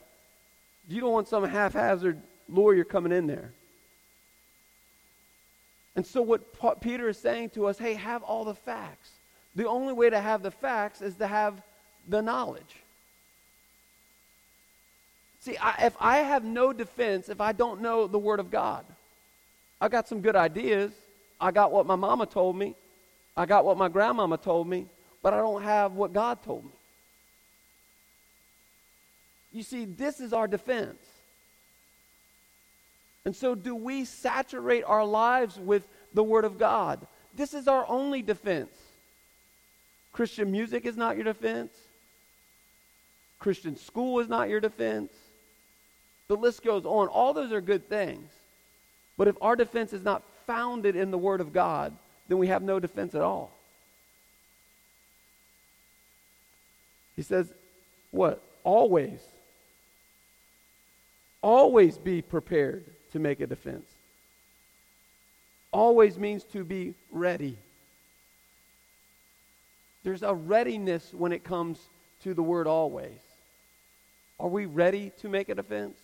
You 0.90 1.02
don't 1.02 1.12
want 1.12 1.28
some 1.28 1.44
haphazard 1.44 2.22
lawyer 2.50 2.84
coming 2.84 3.12
in 3.12 3.28
there. 3.28 3.52
And 5.96 6.06
so, 6.06 6.22
what 6.22 6.82
Peter 6.82 7.10
is 7.10 7.18
saying 7.18 7.52
to 7.52 7.66
us 7.66 7.80
hey, 7.80 7.96
have 7.96 8.22
all 8.22 8.46
the 8.46 8.54
facts. 8.54 9.10
The 9.56 9.68
only 9.68 9.94
way 9.94 10.10
to 10.10 10.22
have 10.22 10.44
the 10.44 10.52
facts 10.52 11.02
is 11.02 11.16
to 11.16 11.26
have 11.26 11.62
the 12.08 12.22
knowledge. 12.22 12.76
See, 15.40 15.58
I, 15.58 15.86
if 15.86 15.96
I 16.00 16.18
have 16.18 16.44
no 16.44 16.74
defense, 16.74 17.30
if 17.30 17.40
I 17.42 17.52
don't 17.52 17.82
know 17.82 18.08
the 18.08 18.18
Word 18.18 18.40
of 18.40 18.52
God, 18.52 18.86
I 19.80 19.88
got 19.88 20.08
some 20.08 20.22
good 20.22 20.36
ideas. 20.36 20.92
I 21.40 21.52
got 21.52 21.72
what 21.72 21.86
my 21.86 21.96
mama 21.96 22.26
told 22.26 22.58
me. 22.58 22.76
I 23.36 23.46
got 23.46 23.66
what 23.66 23.78
my 23.78 23.88
grandmama 23.88 24.38
told 24.38 24.68
me, 24.68 24.88
but 25.22 25.34
I 25.34 25.38
don't 25.38 25.62
have 25.62 25.94
what 25.94 26.12
God 26.12 26.42
told 26.44 26.66
me. 26.66 26.72
You 29.54 29.64
see, 29.64 29.86
this 29.86 30.20
is 30.20 30.34
our 30.34 30.48
defense. 30.48 30.98
And 33.26 33.36
so, 33.36 33.56
do 33.56 33.76
we 33.76 34.06
saturate 34.06 34.84
our 34.86 35.06
lives 35.06 35.60
with 35.60 35.84
the 36.14 36.24
Word 36.24 36.46
of 36.46 36.58
God? 36.58 37.06
This 37.36 37.54
is 37.54 37.68
our 37.68 37.86
only 37.88 38.22
defense. 38.22 38.72
Christian 40.12 40.52
music 40.52 40.86
is 40.86 40.98
not 40.98 41.16
your 41.16 41.26
defense. 41.26 41.72
Christian 43.38 43.78
school 43.78 44.20
is 44.20 44.28
not 44.28 44.50
your 44.50 44.60
defense. 44.60 45.12
The 46.28 46.36
list 46.36 46.64
goes 46.64 46.86
on. 46.86 47.08
All 47.08 47.34
those 47.34 47.52
are 47.52 47.62
good 47.62 47.88
things. 47.88 48.30
But 49.18 49.28
if 49.28 49.36
our 49.42 49.56
defense 49.56 49.94
is 49.94 50.04
not 50.04 50.24
founded 50.46 50.96
in 50.96 51.12
the 51.12 51.18
Word 51.18 51.42
of 51.42 51.54
God, 51.54 51.94
then 52.28 52.38
we 52.38 52.48
have 52.48 52.62
no 52.62 52.80
defense 52.80 53.16
at 53.16 53.22
all. 53.22 53.52
He 57.16 57.22
says, 57.24 57.52
what? 58.12 58.42
Always. 58.64 59.20
Always 61.42 61.98
be 61.98 62.22
prepared 62.22 62.86
to 63.12 63.20
make 63.20 63.40
a 63.40 63.48
defense. 63.48 63.86
Always 65.72 66.18
means 66.18 66.44
to 66.46 66.64
be 66.64 66.94
ready. 67.12 67.58
There's 70.04 70.24
a 70.24 70.34
readiness 70.34 71.14
when 71.14 71.32
it 71.32 71.44
comes 71.44 71.80
to 72.24 72.34
the 72.34 72.44
word 72.44 72.68
always. 72.68 73.20
Are 74.40 74.48
we 74.48 74.66
ready 74.66 75.12
to 75.22 75.30
make 75.30 75.50
a 75.50 75.56
defense? 75.56 75.98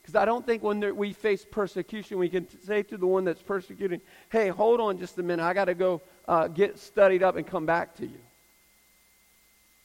Because 0.00 0.14
I 0.14 0.24
don't 0.24 0.44
think 0.46 0.62
when 0.62 0.96
we 0.96 1.12
face 1.12 1.44
persecution, 1.48 2.18
we 2.18 2.28
can 2.28 2.46
say 2.64 2.82
to 2.84 2.96
the 2.96 3.06
one 3.06 3.24
that's 3.24 3.42
persecuting, 3.42 4.00
hey, 4.30 4.48
hold 4.48 4.80
on 4.80 4.98
just 4.98 5.18
a 5.18 5.22
minute. 5.22 5.44
I 5.44 5.52
got 5.52 5.66
to 5.66 5.74
go 5.74 6.00
uh, 6.26 6.48
get 6.48 6.78
studied 6.78 7.22
up 7.22 7.36
and 7.36 7.46
come 7.46 7.66
back 7.66 7.96
to 7.96 8.06
you. 8.06 8.18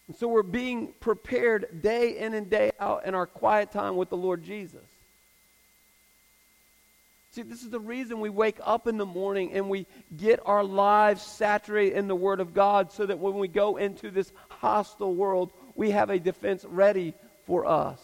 And 0.07 0.15
so 0.15 0.27
we're 0.27 0.43
being 0.43 0.93
prepared 0.99 1.81
day 1.81 2.17
in 2.17 2.33
and 2.33 2.49
day 2.49 2.71
out 2.79 3.05
in 3.05 3.15
our 3.15 3.25
quiet 3.25 3.71
time 3.71 3.95
with 3.95 4.09
the 4.09 4.17
Lord 4.17 4.43
Jesus. 4.43 4.83
See, 7.31 7.41
this 7.41 7.63
is 7.63 7.69
the 7.69 7.81
reason 7.81 8.21
we 8.21 8.29
wake 8.29 8.59
up 8.63 8.87
in 8.87 8.97
the 8.97 9.05
morning 9.05 9.51
and 9.51 9.69
we 9.69 9.87
get 10.15 10.39
our 10.45 10.63
lives 10.63 11.21
saturated 11.21 11.97
in 11.97 12.07
the 12.07 12.15
Word 12.15 12.39
of 12.39 12.53
God 12.53 12.93
so 12.93 13.05
that 13.05 13.19
when 13.19 13.33
we 13.33 13.49
go 13.49 13.75
into 13.75 14.09
this 14.09 14.31
hostile 14.47 15.13
world, 15.13 15.51
we 15.75 15.91
have 15.91 16.09
a 16.09 16.17
defense 16.17 16.63
ready 16.63 17.13
for 17.45 17.65
us. 17.65 17.99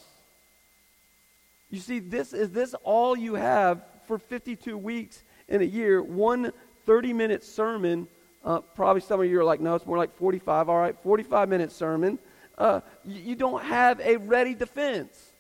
You 1.72 1.80
see, 1.80 2.00
this 2.00 2.34
is 2.34 2.52
this 2.52 2.76
all 2.84 3.18
you 3.18 3.36
have 3.36 3.82
for 4.06 4.18
52 4.18 4.78
weeks 4.78 5.24
in 5.48 5.62
a 5.62 5.66
year? 5.66 6.04
One 6.04 6.52
30 6.86 7.14
minute 7.14 7.44
sermon. 7.44 8.08
Uh, 8.44 8.60
probably 8.60 9.02
some 9.02 9.22
of 9.22 9.28
you 9.28 9.40
are 9.40 9.44
like, 9.44 9.62
no, 9.62 9.76
it's 9.76 9.86
more 9.86 9.98
like 9.98 10.16
45. 10.18 10.68
All 10.68 10.78
right, 10.78 10.96
45 11.02 11.48
minute 11.48 11.72
sermon. 11.72 12.20
Uh, 12.58 12.82
you, 13.06 13.22
you 13.22 13.36
don't 13.36 13.64
have 13.64 14.02
a 14.02 14.18
ready 14.18 14.54
defense. 14.54 15.32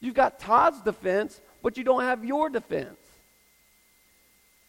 You've 0.00 0.14
got 0.14 0.38
Todd's 0.38 0.80
defense, 0.80 1.40
but 1.62 1.76
you 1.76 1.84
don't 1.84 2.02
have 2.02 2.24
your 2.24 2.48
defense. 2.48 2.96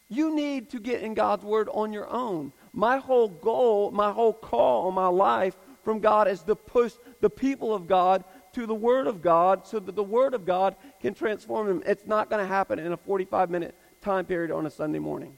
You 0.10 0.36
need 0.36 0.72
to 0.72 0.80
get 0.80 1.02
in 1.02 1.14
God's 1.14 1.44
Word 1.44 1.70
on 1.72 1.94
your 1.94 2.08
own. 2.08 2.52
My 2.72 2.98
whole 2.98 3.30
goal, 3.30 3.92
my 3.92 4.12
whole 4.12 4.34
call 4.34 4.88
on 4.88 4.94
my 4.94 5.08
life 5.08 5.56
from 5.84 6.00
God 6.00 6.28
is 6.28 6.42
to 6.44 6.56
push 6.56 6.94
the 7.22 7.30
people 7.30 7.74
of 7.74 7.88
God 7.88 8.24
to 8.54 8.66
the 8.66 8.76
Word 8.76 9.08
of 9.08 9.22
God 9.22 9.68
so 9.68 9.80
that 9.80 9.96
the 9.96 10.04
Word 10.04 10.34
of 10.34 10.46
God 10.46 10.76
can 11.02 11.14
transform 11.14 11.68
them. 11.68 11.84
It's 11.86 12.06
not 12.06 12.30
going 12.30 12.42
to 12.42 12.48
happen 12.48 12.80
in 12.80 12.94
a 12.94 12.98
45 12.98 13.50
minute 13.50 13.76
time 14.02 14.26
period 14.26 14.52
on 14.52 14.66
a 14.66 14.70
Sunday 14.70 15.00
morning. 15.00 15.36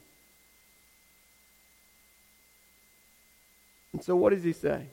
And 3.92 4.04
so, 4.04 4.14
what 4.14 4.30
does 4.30 4.44
he 4.44 4.52
say? 4.52 4.86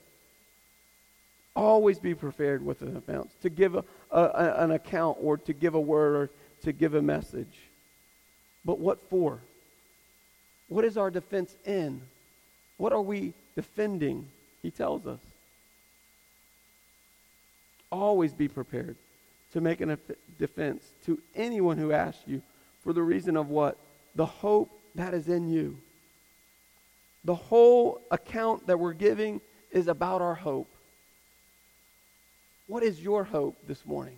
Always 1.55 1.99
be 1.99 2.15
prepared 2.15 2.65
with 2.65 2.81
an 2.81 2.95
account, 2.97 3.29
to 3.41 3.49
give 3.49 3.75
a, 3.75 3.83
a, 4.12 4.63
an 4.63 4.71
account 4.71 5.17
or 5.21 5.38
to 5.38 5.53
give 5.53 5.75
a 5.75 5.81
word 5.81 6.15
or 6.15 6.29
to 6.63 6.71
give 6.71 6.95
a 6.95 7.01
message. 7.01 7.59
But 8.65 8.79
what 8.79 9.09
for? 9.09 9.41
What 10.69 10.86
is 10.86 10.97
our 10.97 11.12
defense 11.12 11.55
in? 11.65 12.01
What 12.77 12.93
are 12.93 13.01
we 13.01 13.33
defending? 13.55 14.29
He 14.62 14.71
tells 14.71 15.05
us. 15.05 15.19
Always 17.93 18.34
be 18.34 18.47
prepared 18.47 18.95
to 19.51 19.62
make 19.62 19.79
a 19.79 19.99
defense 20.39 20.84
to 21.06 21.21
anyone 21.36 21.77
who 21.77 21.91
asks 21.91 22.23
you 22.25 22.41
for 22.84 22.91
the 22.91 23.03
reason 23.03 23.38
of 23.38 23.49
what? 23.49 23.77
The 24.15 24.25
hope 24.25 24.71
that 24.95 25.13
is 25.13 25.27
in 25.27 25.47
you. 25.47 25.77
The 27.23 27.36
whole 27.36 28.01
account 28.10 28.65
that 28.65 28.79
we're 28.79 28.93
giving 28.93 29.41
is 29.69 29.88
about 29.88 30.23
our 30.23 30.34
hope. 30.34 30.73
What 32.65 32.82
is 32.82 32.99
your 32.99 33.23
hope 33.23 33.58
this 33.67 33.86
morning? 33.86 34.17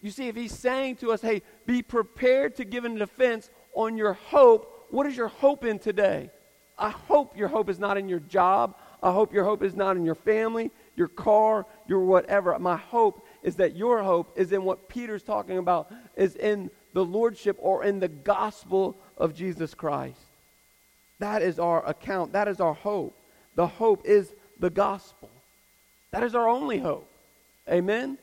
You 0.00 0.10
see, 0.10 0.28
if 0.28 0.34
he's 0.34 0.58
saying 0.58 0.96
to 0.96 1.12
us, 1.12 1.20
hey, 1.20 1.42
be 1.66 1.82
prepared 1.82 2.56
to 2.56 2.64
give 2.64 2.86
a 2.86 2.88
defense 2.88 3.50
on 3.74 3.98
your 3.98 4.14
hope, 4.14 4.86
what 4.90 5.06
is 5.06 5.14
your 5.14 5.28
hope 5.28 5.62
in 5.62 5.78
today? 5.78 6.30
I 6.78 6.88
hope 6.88 7.36
your 7.36 7.48
hope 7.48 7.68
is 7.68 7.78
not 7.78 7.98
in 7.98 8.08
your 8.08 8.20
job. 8.20 8.76
I 9.02 9.12
hope 9.12 9.32
your 9.32 9.44
hope 9.44 9.62
is 9.62 9.76
not 9.76 9.96
in 9.96 10.04
your 10.04 10.14
family, 10.14 10.70
your 10.96 11.08
car, 11.08 11.66
your 11.86 12.00
whatever. 12.00 12.58
My 12.58 12.76
hope 12.76 13.26
is 13.42 13.56
that 13.56 13.76
your 13.76 14.02
hope 14.02 14.36
is 14.36 14.52
in 14.52 14.64
what 14.64 14.88
Peter's 14.88 15.22
talking 15.22 15.58
about, 15.58 15.92
is 16.16 16.36
in 16.36 16.70
the 16.94 17.04
lordship 17.04 17.56
or 17.60 17.84
in 17.84 18.00
the 18.00 18.08
gospel 18.08 18.96
of 19.16 19.34
Jesus 19.34 19.74
Christ. 19.74 20.18
That 21.18 21.42
is 21.42 21.58
our 21.58 21.86
account. 21.86 22.32
That 22.32 22.48
is 22.48 22.60
our 22.60 22.74
hope. 22.74 23.16
The 23.54 23.66
hope 23.66 24.02
is 24.04 24.34
the 24.58 24.70
gospel. 24.70 25.30
That 26.10 26.22
is 26.22 26.34
our 26.34 26.48
only 26.48 26.78
hope. 26.78 27.10
Amen? 27.68 28.18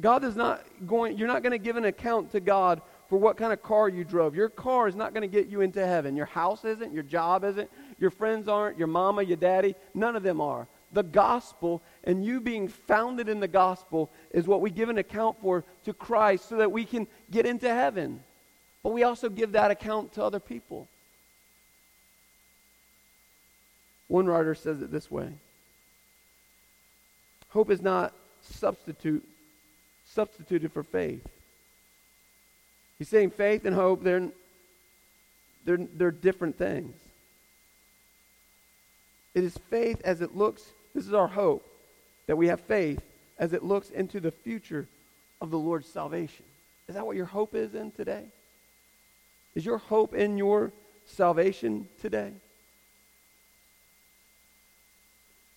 God 0.00 0.24
is 0.24 0.36
not 0.36 0.64
going, 0.86 1.18
you're 1.18 1.28
not 1.28 1.42
going 1.42 1.52
to 1.52 1.58
give 1.58 1.76
an 1.76 1.84
account 1.84 2.32
to 2.32 2.40
God 2.40 2.80
for 3.08 3.18
what 3.18 3.36
kind 3.36 3.52
of 3.52 3.62
car 3.62 3.88
you 3.88 4.04
drove. 4.04 4.34
Your 4.34 4.48
car 4.48 4.86
is 4.86 4.94
not 4.94 5.14
going 5.14 5.22
to 5.22 5.28
get 5.28 5.48
you 5.48 5.60
into 5.60 5.84
heaven. 5.84 6.16
Your 6.16 6.26
house 6.26 6.64
isn't, 6.64 6.92
your 6.92 7.02
job 7.02 7.44
isn't, 7.44 7.70
your 7.98 8.10
friends 8.10 8.48
aren't, 8.48 8.78
your 8.78 8.86
mama, 8.86 9.22
your 9.22 9.36
daddy, 9.36 9.74
none 9.94 10.16
of 10.16 10.22
them 10.22 10.40
are. 10.40 10.66
The 10.92 11.02
gospel 11.02 11.82
and 12.04 12.24
you 12.24 12.40
being 12.40 12.68
founded 12.68 13.28
in 13.28 13.40
the 13.40 13.48
gospel 13.48 14.10
is 14.30 14.46
what 14.46 14.60
we 14.60 14.70
give 14.70 14.88
an 14.88 14.98
account 14.98 15.40
for 15.40 15.64
to 15.84 15.92
Christ 15.92 16.48
so 16.48 16.56
that 16.56 16.72
we 16.72 16.84
can 16.84 17.06
get 17.30 17.44
into 17.44 17.68
heaven. 17.68 18.22
But 18.82 18.92
we 18.92 19.02
also 19.02 19.28
give 19.28 19.52
that 19.52 19.70
account 19.70 20.14
to 20.14 20.24
other 20.24 20.40
people. 20.40 20.88
One 24.06 24.26
writer 24.26 24.54
says 24.54 24.80
it 24.80 24.90
this 24.90 25.10
way 25.10 25.32
Hope 27.50 27.70
is 27.70 27.82
not 27.82 28.14
substitute 28.40 29.26
substituted 30.06 30.72
for 30.72 30.82
faith. 30.82 31.26
He's 32.98 33.08
saying 33.08 33.30
faith 33.30 33.64
and 33.64 33.74
hope, 33.74 34.02
they're, 34.02 34.28
they're, 35.64 35.86
they're 35.94 36.10
different 36.10 36.58
things. 36.58 36.96
It 39.38 39.44
is 39.44 39.56
faith 39.70 40.00
as 40.02 40.20
it 40.20 40.34
looks, 40.34 40.64
this 40.96 41.06
is 41.06 41.14
our 41.14 41.28
hope, 41.28 41.64
that 42.26 42.34
we 42.34 42.48
have 42.48 42.60
faith 42.62 43.00
as 43.38 43.52
it 43.52 43.62
looks 43.62 43.88
into 43.90 44.18
the 44.18 44.32
future 44.32 44.88
of 45.40 45.52
the 45.52 45.58
Lord's 45.60 45.86
salvation. 45.86 46.44
Is 46.88 46.96
that 46.96 47.06
what 47.06 47.14
your 47.14 47.26
hope 47.26 47.54
is 47.54 47.76
in 47.76 47.92
today? 47.92 48.24
Is 49.54 49.64
your 49.64 49.78
hope 49.78 50.12
in 50.12 50.38
your 50.38 50.72
salvation 51.06 51.88
today? 52.00 52.32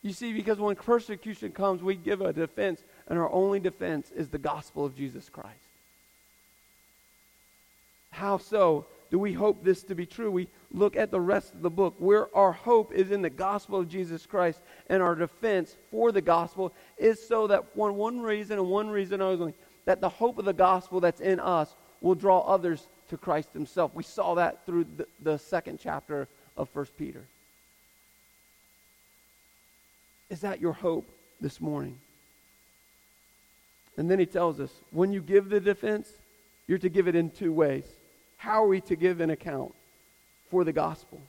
You 0.04 0.14
see, 0.14 0.32
because 0.32 0.60
when 0.60 0.76
persecution 0.76 1.52
comes, 1.52 1.82
we 1.82 1.96
give 1.96 2.22
a 2.22 2.32
defense, 2.32 2.84
and 3.08 3.18
our 3.18 3.32
only 3.32 3.60
defense 3.60 4.12
is 4.16 4.30
the 4.30 4.38
gospel 4.38 4.86
of 4.86 4.96
Jesus 4.96 5.28
Christ. 5.28 5.58
How 8.12 8.38
so 8.38 8.86
do 9.12 9.20
we 9.20 9.34
hope 9.34 9.62
this 9.62 9.84
to 9.84 9.94
be 9.94 10.06
true? 10.06 10.32
We 10.32 10.48
look 10.72 10.96
at 10.96 11.12
the 11.12 11.20
rest 11.20 11.54
of 11.54 11.62
the 11.62 11.70
book 11.70 11.96
where 12.00 12.34
our 12.36 12.54
hope 12.54 12.94
is 12.94 13.12
in 13.12 13.22
the 13.22 13.30
gospel 13.30 13.78
of 13.78 13.90
Jesus 13.90 14.26
Christ, 14.26 14.62
and 14.88 15.04
our 15.04 15.16
defense 15.16 15.76
for 15.92 16.14
the 16.14 16.22
gospel 16.22 16.74
is 16.98 17.26
so 17.26 17.46
that 17.48 17.76
one, 17.76 17.96
one 17.96 18.22
reason 18.22 18.58
and 18.58 18.70
one 18.70 18.90
reason 18.90 19.22
only, 19.22 19.54
that 19.84 20.00
the 20.00 20.08
hope 20.08 20.38
of 20.38 20.46
the 20.46 20.54
gospel 20.54 21.02
that's 21.02 21.20
in 21.20 21.42
us 21.42 21.76
will 22.00 22.16
draw 22.16 22.40
others 22.40 22.88
to 23.10 23.18
Christ 23.18 23.50
himself. 23.52 23.92
We 23.94 24.04
saw 24.04 24.34
that 24.36 24.66
through 24.66 24.86
the, 24.96 25.06
the 25.22 25.38
second 25.38 25.80
chapter 25.84 26.30
of 26.56 26.70
1 26.74 26.86
Peter. 26.98 27.26
Is 30.30 30.40
that 30.40 30.62
your 30.62 30.74
hope 30.74 31.10
this 31.42 31.60
morning? 31.60 32.00
And 33.98 34.10
then 34.10 34.20
he 34.20 34.26
tells 34.26 34.62
us 34.62 34.72
when 34.92 35.12
you 35.12 35.22
give 35.22 35.50
the 35.50 35.60
defense, 35.60 36.10
you're 36.66 36.78
to 36.78 36.88
give 36.88 37.10
it 37.10 37.16
in 37.16 37.30
two 37.30 37.52
ways. 37.52 37.84
How 38.42 38.64
are 38.64 38.68
we 38.68 38.82
to 38.82 38.96
give 38.96 39.22
an 39.22 39.30
account 39.30 39.76
for 40.50 40.64
the 40.64 40.74
gospel? 40.74 41.22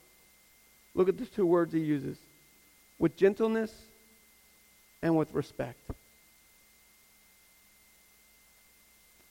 Look 0.95 1.07
at 1.07 1.15
the 1.15 1.27
two 1.27 1.45
words 1.45 1.71
he 1.71 1.79
uses 1.79 2.17
with 2.97 3.15
gentleness 3.15 3.71
and 5.03 5.15
with 5.15 5.31
respect. 5.31 5.77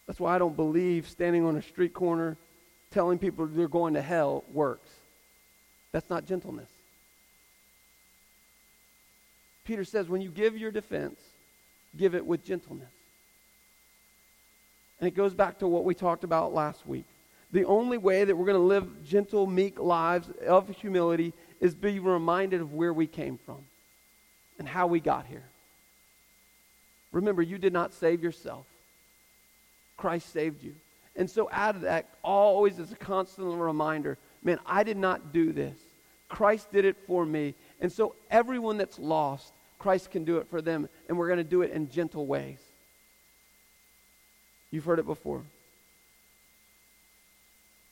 That's 0.06 0.20
why 0.20 0.32
I 0.32 0.38
don't 0.38 0.54
believe 0.54 1.08
standing 1.08 1.44
on 1.44 1.56
a 1.56 1.62
street 1.62 1.92
corner 1.92 2.36
telling 2.92 3.18
people 3.18 3.46
they're 3.46 3.66
going 3.66 3.94
to 3.94 4.02
hell 4.02 4.44
works. 4.52 4.90
That's 5.90 6.08
not 6.08 6.24
gentleness. 6.24 6.70
Peter 9.64 9.84
says 9.84 10.08
when 10.08 10.22
you 10.22 10.30
give 10.30 10.56
your 10.56 10.70
defense, 10.70 11.18
give 11.96 12.14
it 12.14 12.24
with 12.24 12.44
gentleness. 12.44 12.92
And 15.00 15.08
it 15.08 15.16
goes 15.16 15.34
back 15.34 15.58
to 15.58 15.66
what 15.66 15.82
we 15.82 15.96
talked 15.96 16.22
about 16.22 16.54
last 16.54 16.86
week. 16.86 17.06
The 17.52 17.64
only 17.66 17.98
way 17.98 18.24
that 18.24 18.34
we're 18.34 18.46
going 18.46 18.56
to 18.56 18.62
live 18.62 19.04
gentle, 19.04 19.46
meek 19.46 19.78
lives 19.78 20.30
of 20.46 20.68
humility 20.70 21.34
is 21.60 21.74
be 21.74 21.98
reminded 21.98 22.60
of 22.60 22.72
where 22.72 22.92
we 22.92 23.06
came 23.06 23.38
from 23.38 23.58
and 24.58 24.66
how 24.66 24.86
we 24.86 25.00
got 25.00 25.26
here. 25.26 25.44
Remember, 27.12 27.42
you 27.42 27.58
did 27.58 27.72
not 27.72 27.92
save 27.92 28.22
yourself. 28.22 28.64
Christ 29.98 30.32
saved 30.32 30.62
you. 30.62 30.74
And 31.14 31.30
so 31.30 31.50
out 31.52 31.76
of 31.76 31.82
that, 31.82 32.08
always 32.22 32.78
is 32.78 32.90
a 32.90 32.96
constant 32.96 33.46
reminder, 33.58 34.16
man, 34.42 34.58
I 34.64 34.82
did 34.82 34.96
not 34.96 35.32
do 35.32 35.52
this. 35.52 35.76
Christ 36.28 36.72
did 36.72 36.86
it 36.86 36.96
for 37.06 37.26
me. 37.26 37.54
And 37.80 37.92
so 37.92 38.14
everyone 38.30 38.78
that's 38.78 38.98
lost, 38.98 39.52
Christ 39.78 40.10
can 40.10 40.24
do 40.24 40.38
it 40.38 40.48
for 40.48 40.62
them. 40.62 40.88
And 41.06 41.18
we're 41.18 41.28
going 41.28 41.36
to 41.36 41.44
do 41.44 41.60
it 41.60 41.70
in 41.72 41.90
gentle 41.90 42.26
ways. 42.26 42.60
You've 44.70 44.86
heard 44.86 44.98
it 44.98 45.06
before. 45.06 45.42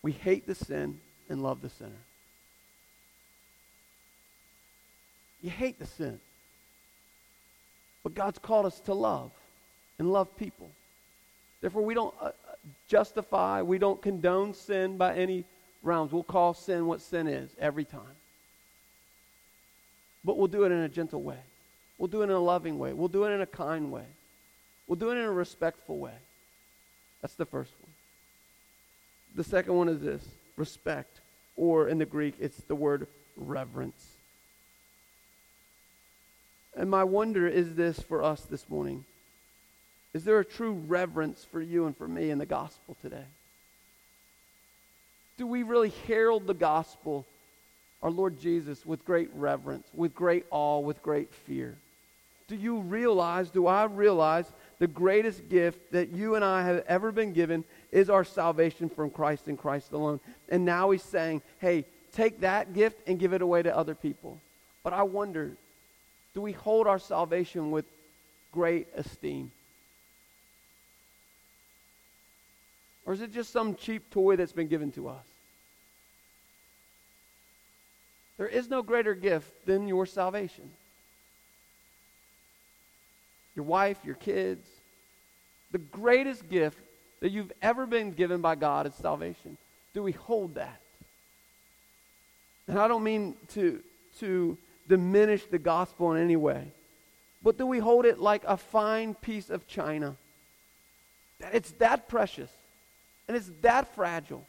We 0.03 0.13
hate 0.13 0.47
the 0.47 0.55
sin 0.55 0.99
and 1.29 1.43
love 1.43 1.61
the 1.63 1.69
sinner. 1.71 1.91
You 5.43 5.51
hate 5.51 5.79
the 5.79 5.87
sin. 5.87 6.21
But 8.03 8.15
God's 8.15 8.39
called 8.39 8.67
us 8.67 8.81
to 8.81 8.95
love 8.95 9.31
and 9.99 10.13
love 10.13 10.37
people. 10.37 10.71
Therefore, 11.61 11.83
we 11.83 11.95
don't 11.95 12.15
uh, 12.21 12.31
justify, 12.89 13.63
we 13.63 13.79
don't 13.79 14.01
condone 14.01 14.55
sin 14.55 14.97
by 14.97 15.15
any 15.15 15.45
rounds. 15.83 16.13
We'll 16.13 16.23
call 16.23 16.55
sin 16.55 16.87
what 16.87 17.01
sin 17.01 17.27
is 17.27 17.51
every 17.59 17.85
time. 17.85 18.17
But 20.25 20.39
we'll 20.39 20.49
do 20.49 20.65
it 20.65 20.73
in 20.73 20.79
a 20.79 20.89
gentle 20.89 21.23
way. 21.23 21.39
We'll 21.99 22.09
do 22.09 22.23
it 22.23 22.25
in 22.25 22.31
a 22.31 22.41
loving 22.41 22.79
way. 22.79 22.93
We'll 22.93 23.09
do 23.09 23.25
it 23.25 23.31
in 23.31 23.41
a 23.43 23.47
kind 23.47 23.93
way. 23.93 24.05
We'll 24.87 24.97
do 24.97 25.11
it 25.11 25.17
in 25.17 25.25
a 25.25 25.33
respectful 25.33 25.99
way. 25.99 26.15
That's 27.21 27.35
the 27.35 27.47
first 27.47 27.73
one. 27.81 27.89
The 29.35 29.45
second 29.45 29.75
one 29.75 29.88
is 29.88 30.01
this 30.01 30.25
respect, 30.57 31.21
or 31.57 31.88
in 31.88 31.99
the 31.99 32.07
Greek, 32.07 32.35
it's 32.38 32.59
the 32.64 32.75
word 32.75 33.07
reverence. 33.37 34.16
And 36.77 36.90
my 36.90 37.05
wonder 37.05 37.47
is 37.47 37.75
this 37.75 38.01
for 38.01 38.23
us 38.23 38.43
this 38.43 38.69
morning 38.69 39.05
Is 40.12 40.25
there 40.25 40.38
a 40.38 40.45
true 40.45 40.73
reverence 40.73 41.45
for 41.45 41.61
you 41.61 41.87
and 41.87 41.97
for 41.97 42.09
me 42.09 42.31
in 42.31 42.38
the 42.38 42.47
gospel 42.47 42.97
today? 43.01 43.27
Do 45.38 45.47
we 45.47 45.62
really 45.62 45.93
herald 46.07 46.47
the 46.47 46.55
gospel, 46.55 47.25
our 48.03 48.11
Lord 48.11 48.38
Jesus, 48.38 48.85
with 48.85 49.05
great 49.05 49.31
reverence, 49.35 49.87
with 49.95 50.14
great 50.14 50.45
awe, 50.51 50.81
with 50.81 51.03
great 51.03 51.33
fear? 51.33 51.79
Do 52.47 52.57
you 52.57 52.81
realize, 52.81 53.49
do 53.49 53.66
I 53.66 53.85
realize 53.85 54.45
the 54.81 54.88
greatest 54.88 55.49
gift 55.49 55.93
that 55.93 56.11
you 56.11 56.35
and 56.35 56.45
I 56.45 56.64
have 56.64 56.85
ever 56.88 57.12
been 57.12 57.33
given 57.33 57.64
is 57.92 58.11
our 58.11 58.24
salvation 58.24 58.88
from 58.88 59.11
Christ 59.11 59.48
and 59.48 59.59
Christ 59.59 59.92
alone? 59.92 60.20
And 60.48 60.64
now 60.64 60.90
he's 60.90 61.03
saying, 61.03 61.42
hey, 61.59 61.85
take 62.12 62.40
that 62.40 62.74
gift 62.74 63.00
and 63.07 63.18
give 63.18 63.33
it 63.33 63.42
away 63.42 63.62
to 63.62 63.76
other 63.76 63.94
people. 63.94 64.38
But 64.83 64.92
I 64.92 65.03
wonder, 65.03 65.53
do 66.35 66.40
we 66.40 66.53
hold 66.53 66.87
our 66.87 66.98
salvation 66.98 67.70
with 67.70 67.85
great 68.53 68.88
esteem? 68.94 69.50
Or 73.07 73.12
is 73.12 73.20
it 73.20 73.33
just 73.33 73.50
some 73.50 73.74
cheap 73.74 74.11
toy 74.11 74.37
that's 74.37 74.53
been 74.53 74.68
given 74.68 74.92
to 74.92 75.09
us? 75.09 75.24
There 78.38 78.48
is 78.48 78.70
no 78.70 78.83
greater 78.83 79.14
gift 79.14 79.66
than 79.66 79.88
your 79.88 80.07
salvation. 80.07 80.70
Your 83.55 83.64
wife, 83.64 83.98
your 84.05 84.14
kids. 84.14 84.66
The 85.72 85.79
greatest 85.79 86.48
gift 86.48 86.79
that 87.21 87.31
you've 87.31 87.53
ever 87.63 87.87
been 87.87 88.13
given 88.13 88.41
by 88.41 88.55
God 88.55 88.87
is 88.87 88.95
salvation. 88.95 89.57
Do 89.95 90.03
we 90.03 90.13
hold 90.13 90.55
that? 90.55 90.81
And 92.67 92.79
I 92.79 92.89
don't 92.89 93.05
mean 93.05 93.35
to, 93.55 93.81
to 94.21 94.57
diminish 94.89 95.45
the 95.45 95.59
gospel 95.59 96.13
in 96.13 96.23
any 96.23 96.37
way, 96.37 96.73
but 97.43 97.59
do 97.59 97.67
we 97.67 97.79
hold 97.79 98.07
it 98.07 98.19
like 98.19 98.43
a 98.47 98.57
fine 98.57 99.15
piece 99.15 99.51
of 99.51 99.67
china? 99.67 100.17
That 101.41 101.55
it's 101.55 101.73
that 101.73 102.09
precious 102.09 102.51
and 103.29 103.37
it's 103.37 103.51
that 103.63 103.95
fragile. 103.95 104.47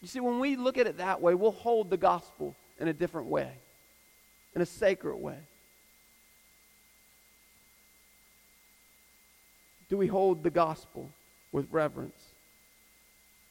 You 0.00 0.08
see, 0.08 0.20
when 0.20 0.38
we 0.38 0.56
look 0.56 0.78
at 0.78 0.86
it 0.86 0.98
that 0.98 1.20
way, 1.20 1.34
we'll 1.34 1.50
hold 1.50 1.90
the 1.90 1.96
gospel 1.96 2.54
in 2.78 2.88
a 2.88 2.92
different 2.92 3.28
way, 3.28 3.50
in 4.54 4.62
a 4.62 4.66
sacred 4.66 5.16
way. 5.16 5.38
Do 9.88 9.96
we 9.96 10.06
hold 10.06 10.42
the 10.42 10.50
gospel 10.50 11.10
with 11.52 11.66
reverence? 11.70 12.20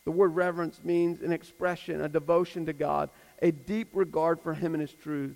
The 0.06 0.12
word 0.12 0.36
reverence 0.36 0.80
means 0.84 1.22
an 1.22 1.34
expression, 1.34 2.02
a 2.02 2.08
devotion 2.08 2.66
to 2.68 2.74
God, 2.74 3.10
a 3.42 3.52
deep 3.52 3.90
regard 3.94 4.40
for 4.40 4.54
Him 4.54 4.74
and 4.74 4.82
His 4.82 4.94
truth, 4.94 5.36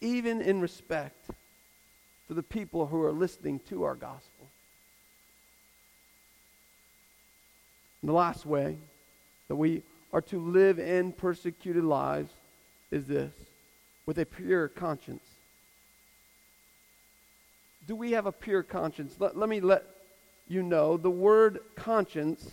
even 0.00 0.42
in 0.42 0.60
respect 0.60 1.30
for 2.28 2.34
the 2.34 2.42
people 2.42 2.86
who 2.86 3.02
are 3.02 3.12
listening 3.12 3.60
to 3.68 3.84
our 3.84 3.94
gospel. 3.94 4.48
And 8.02 8.08
the 8.08 8.14
last 8.14 8.44
way 8.44 8.76
that 9.48 9.56
we 9.56 9.82
are 10.12 10.20
to 10.22 10.38
live 10.38 10.78
in 10.78 11.12
persecuted 11.12 11.84
lives 11.84 12.32
is 12.90 13.06
this 13.06 13.32
with 14.04 14.18
a 14.18 14.26
pure 14.26 14.68
conscience. 14.68 15.31
Do 17.86 17.96
we 17.96 18.12
have 18.12 18.26
a 18.26 18.32
pure 18.32 18.62
conscience? 18.62 19.16
Let, 19.18 19.36
let 19.36 19.48
me 19.48 19.60
let 19.60 19.84
you 20.48 20.62
know 20.62 20.96
the 20.96 21.10
word 21.10 21.60
conscience 21.74 22.50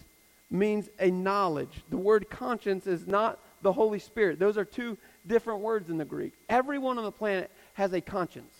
means 0.49 0.89
a 0.99 1.11
knowledge. 1.11 1.83
The 1.89 1.97
word 1.97 2.29
conscience 2.29 2.87
is 2.87 3.05
not 3.05 3.39
the 3.61 3.73
Holy 3.73 3.99
Spirit. 3.99 4.39
Those 4.39 4.57
are 4.57 4.65
two 4.65 4.97
different 5.27 5.59
words 5.59 5.89
in 5.89 5.97
the 5.97 6.05
Greek. 6.05 6.33
Everyone 6.47 6.97
on 6.97 7.03
the 7.03 7.11
planet 7.11 7.51
has 7.73 7.93
a 7.93 8.01
conscience. 8.01 8.53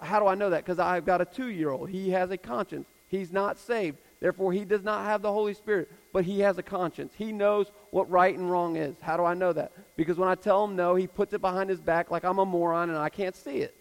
How 0.00 0.18
do 0.18 0.26
I 0.26 0.34
know 0.34 0.50
that? 0.50 0.64
Because 0.64 0.78
I've 0.78 1.06
got 1.06 1.20
a 1.20 1.24
two 1.24 1.48
year 1.48 1.70
old. 1.70 1.88
He 1.88 2.10
has 2.10 2.30
a 2.30 2.36
conscience. 2.36 2.86
He's 3.08 3.32
not 3.32 3.58
saved. 3.58 3.98
Therefore, 4.20 4.52
he 4.52 4.64
does 4.64 4.82
not 4.82 5.04
have 5.04 5.22
the 5.22 5.32
Holy 5.32 5.54
Spirit, 5.54 5.90
but 6.12 6.24
he 6.24 6.40
has 6.40 6.58
a 6.58 6.62
conscience. 6.62 7.12
He 7.16 7.32
knows 7.32 7.66
what 7.90 8.10
right 8.10 8.36
and 8.36 8.50
wrong 8.50 8.76
is. 8.76 8.94
How 9.00 9.16
do 9.16 9.24
I 9.24 9.34
know 9.34 9.52
that? 9.52 9.72
Because 9.96 10.16
when 10.16 10.28
I 10.28 10.34
tell 10.34 10.64
him 10.64 10.76
no, 10.76 10.94
he 10.94 11.06
puts 11.06 11.34
it 11.34 11.40
behind 11.40 11.70
his 11.70 11.80
back 11.80 12.10
like 12.10 12.24
I'm 12.24 12.38
a 12.38 12.44
moron 12.44 12.88
and 12.90 12.98
I 12.98 13.08
can't 13.08 13.34
see 13.36 13.58
it. 13.58 13.74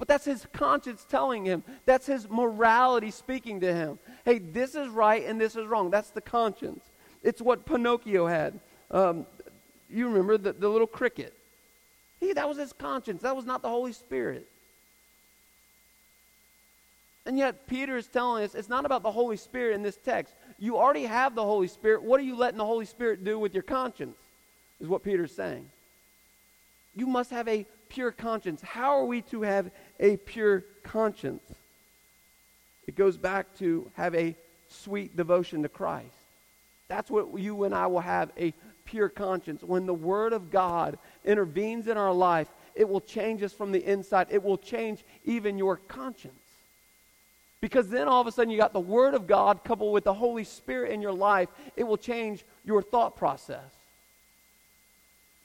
But 0.00 0.08
that's 0.08 0.24
his 0.24 0.46
conscience 0.54 1.06
telling 1.08 1.44
him. 1.44 1.62
That's 1.84 2.06
his 2.06 2.26
morality 2.28 3.10
speaking 3.10 3.60
to 3.60 3.72
him. 3.72 3.98
Hey, 4.24 4.38
this 4.38 4.74
is 4.74 4.88
right 4.88 5.26
and 5.26 5.38
this 5.38 5.54
is 5.54 5.66
wrong. 5.66 5.90
That's 5.90 6.08
the 6.08 6.22
conscience. 6.22 6.82
It's 7.22 7.42
what 7.42 7.66
Pinocchio 7.66 8.26
had. 8.26 8.58
Um, 8.90 9.26
you 9.90 10.08
remember 10.08 10.38
the, 10.38 10.54
the 10.54 10.70
little 10.70 10.86
cricket. 10.86 11.34
He, 12.18 12.32
that 12.32 12.48
was 12.48 12.56
his 12.56 12.72
conscience. 12.72 13.20
That 13.20 13.36
was 13.36 13.44
not 13.44 13.60
the 13.60 13.68
Holy 13.68 13.92
Spirit. 13.92 14.48
And 17.26 17.36
yet, 17.36 17.66
Peter 17.66 17.98
is 17.98 18.06
telling 18.06 18.42
us 18.42 18.54
it's 18.54 18.70
not 18.70 18.86
about 18.86 19.02
the 19.02 19.12
Holy 19.12 19.36
Spirit 19.36 19.74
in 19.74 19.82
this 19.82 19.98
text. 20.02 20.34
You 20.58 20.78
already 20.78 21.04
have 21.04 21.34
the 21.34 21.44
Holy 21.44 21.68
Spirit. 21.68 22.02
What 22.02 22.18
are 22.20 22.24
you 22.24 22.36
letting 22.36 22.56
the 22.56 22.64
Holy 22.64 22.86
Spirit 22.86 23.22
do 23.22 23.38
with 23.38 23.52
your 23.52 23.62
conscience? 23.62 24.16
Is 24.80 24.88
what 24.88 25.02
Peter's 25.02 25.34
saying. 25.34 25.68
You 26.96 27.06
must 27.06 27.30
have 27.30 27.46
a 27.48 27.66
pure 27.90 28.12
conscience. 28.12 28.62
How 28.62 28.96
are 28.98 29.04
we 29.04 29.20
to 29.22 29.42
have 29.42 29.70
a 30.00 30.16
pure 30.16 30.64
conscience? 30.82 31.44
It 32.88 32.96
goes 32.96 33.16
back 33.16 33.56
to 33.58 33.88
have 33.94 34.16
a 34.16 34.34
sweet 34.68 35.16
devotion 35.16 35.62
to 35.62 35.68
Christ. 35.68 36.06
That's 36.88 37.08
what 37.10 37.38
you 37.38 37.62
and 37.62 37.72
I 37.72 37.86
will 37.86 38.00
have 38.00 38.32
a 38.36 38.52
pure 38.84 39.08
conscience. 39.08 39.62
When 39.62 39.86
the 39.86 39.94
Word 39.94 40.32
of 40.32 40.50
God 40.50 40.98
intervenes 41.24 41.86
in 41.86 41.96
our 41.96 42.12
life, 42.12 42.48
it 42.74 42.88
will 42.88 43.00
change 43.00 43.42
us 43.44 43.52
from 43.52 43.70
the 43.70 43.84
inside. 43.84 44.26
It 44.30 44.42
will 44.42 44.58
change 44.58 45.04
even 45.24 45.56
your 45.56 45.76
conscience. 45.76 46.34
Because 47.60 47.88
then 47.88 48.08
all 48.08 48.20
of 48.20 48.26
a 48.26 48.32
sudden 48.32 48.50
you 48.50 48.58
got 48.58 48.72
the 48.72 48.80
Word 48.80 49.14
of 49.14 49.26
God 49.26 49.62
coupled 49.64 49.92
with 49.92 50.04
the 50.04 50.14
Holy 50.14 50.44
Spirit 50.44 50.92
in 50.92 51.02
your 51.02 51.12
life. 51.12 51.48
It 51.76 51.84
will 51.84 51.98
change 51.98 52.44
your 52.64 52.82
thought 52.82 53.16
process. 53.16 53.70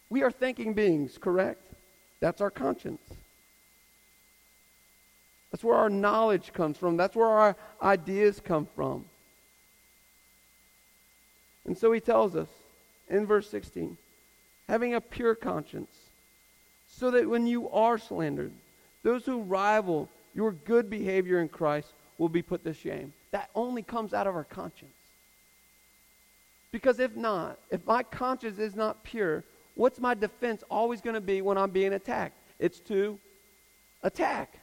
We 0.09 0.23
are 0.23 0.31
thinking 0.31 0.73
beings, 0.73 1.17
correct? 1.17 1.61
That's 2.21 2.41
our 2.41 2.51
conscience. 2.51 3.01
That's 5.55 5.63
where 5.63 5.77
our 5.77 5.89
knowledge 5.89 6.51
comes 6.51 6.77
from. 6.77 6.97
That's 6.97 7.15
where 7.15 7.29
our 7.29 7.55
ideas 7.81 8.41
come 8.43 8.67
from. 8.75 9.05
And 11.65 11.77
so 11.77 11.93
he 11.93 12.01
tells 12.01 12.35
us 12.35 12.49
in 13.09 13.25
verse 13.25 13.49
16 13.49 13.95
having 14.67 14.95
a 14.95 14.99
pure 14.99 15.33
conscience, 15.33 15.95
so 16.89 17.09
that 17.11 17.29
when 17.29 17.47
you 17.47 17.69
are 17.69 17.97
slandered, 17.97 18.51
those 19.01 19.25
who 19.25 19.43
rival 19.43 20.09
your 20.33 20.51
good 20.51 20.89
behavior 20.89 21.39
in 21.39 21.47
Christ 21.47 21.93
will 22.17 22.27
be 22.27 22.41
put 22.41 22.65
to 22.65 22.73
shame. 22.73 23.13
That 23.31 23.49
only 23.55 23.81
comes 23.81 24.13
out 24.13 24.27
of 24.27 24.35
our 24.35 24.43
conscience. 24.43 24.91
Because 26.73 26.99
if 26.99 27.15
not, 27.15 27.57
if 27.71 27.85
my 27.85 28.03
conscience 28.03 28.59
is 28.59 28.75
not 28.75 29.05
pure, 29.05 29.45
what's 29.75 30.01
my 30.01 30.15
defense 30.15 30.65
always 30.69 30.99
going 30.99 31.13
to 31.13 31.21
be 31.21 31.41
when 31.41 31.57
I'm 31.57 31.71
being 31.71 31.93
attacked? 31.93 32.35
It's 32.59 32.81
to 32.81 33.17
attack. 34.03 34.59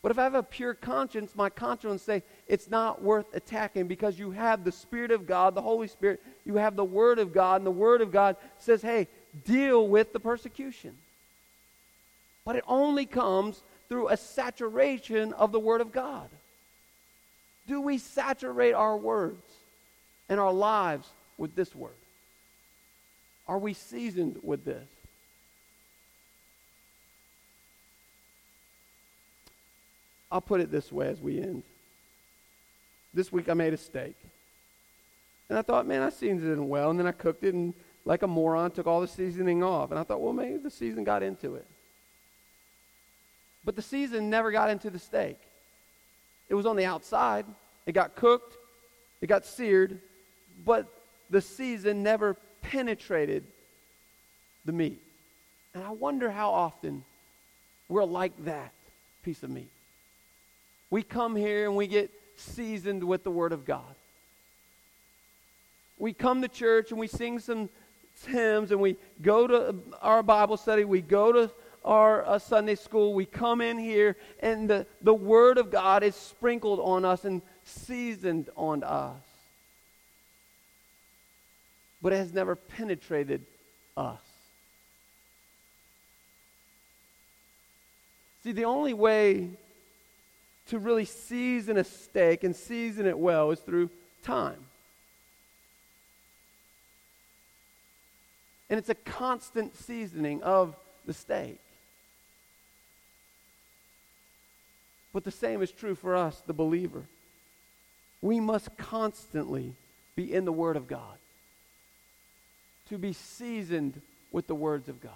But 0.00 0.12
if 0.12 0.18
I 0.18 0.24
have 0.24 0.34
a 0.34 0.42
pure 0.42 0.74
conscience, 0.74 1.34
my 1.34 1.50
conscience 1.50 2.02
say 2.02 2.22
it's 2.46 2.70
not 2.70 3.02
worth 3.02 3.26
attacking 3.34 3.88
because 3.88 4.18
you 4.18 4.30
have 4.30 4.62
the 4.62 4.70
Spirit 4.70 5.10
of 5.10 5.26
God, 5.26 5.54
the 5.54 5.62
Holy 5.62 5.88
Spirit, 5.88 6.22
you 6.44 6.56
have 6.56 6.76
the 6.76 6.84
Word 6.84 7.18
of 7.18 7.32
God, 7.32 7.56
and 7.56 7.66
the 7.66 7.70
Word 7.72 8.00
of 8.00 8.12
God 8.12 8.36
says, 8.58 8.80
hey, 8.80 9.08
deal 9.44 9.88
with 9.88 10.12
the 10.12 10.20
persecution. 10.20 10.96
But 12.44 12.56
it 12.56 12.64
only 12.68 13.06
comes 13.06 13.60
through 13.88 14.08
a 14.08 14.16
saturation 14.16 15.32
of 15.32 15.50
the 15.50 15.60
Word 15.60 15.80
of 15.80 15.90
God. 15.90 16.28
Do 17.66 17.80
we 17.80 17.98
saturate 17.98 18.74
our 18.74 18.96
words 18.96 19.44
and 20.28 20.38
our 20.38 20.52
lives 20.52 21.08
with 21.36 21.56
this 21.56 21.74
Word? 21.74 21.90
Are 23.48 23.58
we 23.58 23.74
seasoned 23.74 24.38
with 24.42 24.64
this? 24.64 24.88
I'll 30.30 30.40
put 30.40 30.60
it 30.60 30.70
this 30.70 30.92
way 30.92 31.08
as 31.08 31.20
we 31.20 31.40
end. 31.40 31.62
This 33.14 33.32
week 33.32 33.48
I 33.48 33.54
made 33.54 33.72
a 33.72 33.78
steak. 33.78 34.16
And 35.48 35.58
I 35.58 35.62
thought, 35.62 35.86
man, 35.86 36.02
I 36.02 36.10
seasoned 36.10 36.52
it 36.52 36.62
well. 36.62 36.90
And 36.90 36.98
then 36.98 37.06
I 37.06 37.12
cooked 37.12 37.42
it 37.44 37.54
and, 37.54 37.72
like 38.04 38.22
a 38.22 38.26
moron, 38.26 38.70
took 38.70 38.86
all 38.86 39.00
the 39.00 39.08
seasoning 39.08 39.62
off. 39.62 39.90
And 39.90 39.98
I 39.98 40.02
thought, 40.02 40.20
well, 40.20 40.32
maybe 40.32 40.58
the 40.58 40.70
season 40.70 41.04
got 41.04 41.22
into 41.22 41.54
it. 41.54 41.66
But 43.64 43.76
the 43.76 43.82
season 43.82 44.30
never 44.30 44.52
got 44.52 44.70
into 44.70 44.90
the 44.90 44.98
steak. 44.98 45.38
It 46.48 46.54
was 46.54 46.66
on 46.66 46.76
the 46.76 46.84
outside. 46.84 47.46
It 47.86 47.92
got 47.92 48.14
cooked. 48.14 48.56
It 49.20 49.26
got 49.26 49.46
seared. 49.46 49.98
But 50.64 50.86
the 51.30 51.40
season 51.40 52.02
never 52.02 52.36
penetrated 52.62 53.44
the 54.64 54.72
meat. 54.72 55.00
And 55.74 55.82
I 55.82 55.90
wonder 55.90 56.30
how 56.30 56.50
often 56.50 57.04
we're 57.88 58.04
like 58.04 58.32
that 58.44 58.72
piece 59.22 59.42
of 59.42 59.50
meat. 59.50 59.70
We 60.90 61.02
come 61.02 61.36
here 61.36 61.66
and 61.66 61.76
we 61.76 61.86
get 61.86 62.10
seasoned 62.36 63.04
with 63.04 63.24
the 63.24 63.30
Word 63.30 63.52
of 63.52 63.64
God. 63.64 63.94
we 65.98 66.12
come 66.12 66.42
to 66.42 66.48
church 66.48 66.90
and 66.90 67.00
we 67.00 67.08
sing 67.08 67.40
some 67.40 67.68
hymns 68.26 68.70
and 68.70 68.80
we 68.80 68.96
go 69.20 69.46
to 69.46 69.76
our 70.00 70.22
Bible 70.22 70.56
study, 70.56 70.84
we 70.84 71.02
go 71.02 71.32
to 71.32 71.50
our 71.84 72.26
uh, 72.26 72.38
Sunday 72.38 72.74
school, 72.74 73.14
we 73.14 73.24
come 73.24 73.60
in 73.60 73.78
here, 73.78 74.16
and 74.40 74.68
the, 74.68 74.86
the 75.02 75.14
Word 75.14 75.58
of 75.58 75.70
God 75.70 76.02
is 76.02 76.14
sprinkled 76.14 76.80
on 76.80 77.04
us 77.04 77.24
and 77.24 77.42
seasoned 77.64 78.50
on 78.56 78.82
us. 78.82 79.16
But 82.00 82.12
it 82.12 82.16
has 82.16 82.32
never 82.32 82.54
penetrated 82.56 83.44
us. 83.96 84.20
See, 88.44 88.52
the 88.52 88.66
only 88.66 88.94
way 88.94 89.50
to 90.68 90.78
really 90.78 91.04
season 91.04 91.76
a 91.76 91.84
steak 91.84 92.44
and 92.44 92.54
season 92.54 93.06
it 93.06 93.18
well 93.18 93.50
is 93.50 93.60
through 93.60 93.90
time. 94.22 94.64
And 98.70 98.78
it's 98.78 98.90
a 98.90 98.94
constant 98.94 99.76
seasoning 99.76 100.42
of 100.42 100.76
the 101.06 101.14
steak. 101.14 101.58
But 105.12 105.24
the 105.24 105.30
same 105.30 105.62
is 105.62 105.70
true 105.70 105.94
for 105.94 106.14
us, 106.14 106.42
the 106.46 106.52
believer. 106.52 107.04
We 108.20 108.40
must 108.40 108.76
constantly 108.76 109.72
be 110.16 110.32
in 110.32 110.44
the 110.44 110.52
Word 110.52 110.76
of 110.76 110.86
God, 110.86 111.16
to 112.90 112.98
be 112.98 113.12
seasoned 113.12 114.02
with 114.32 114.48
the 114.48 114.54
words 114.54 114.88
of 114.88 115.00
God. 115.00 115.12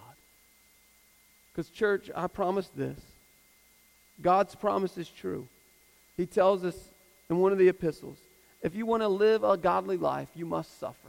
Because, 1.52 1.68
church, 1.68 2.10
I 2.16 2.26
promise 2.26 2.68
this 2.68 2.98
God's 4.22 4.54
promise 4.54 4.96
is 4.96 5.08
true. 5.08 5.46
He 6.16 6.26
tells 6.26 6.64
us 6.64 6.76
in 7.28 7.38
one 7.38 7.52
of 7.52 7.58
the 7.58 7.68
epistles 7.68 8.18
if 8.62 8.76
you 8.76 8.86
want 8.86 9.02
to 9.02 9.08
live 9.08 9.42
a 9.42 9.56
godly 9.56 9.96
life, 9.96 10.28
you 10.36 10.46
must 10.46 10.78
suffer. 10.78 11.08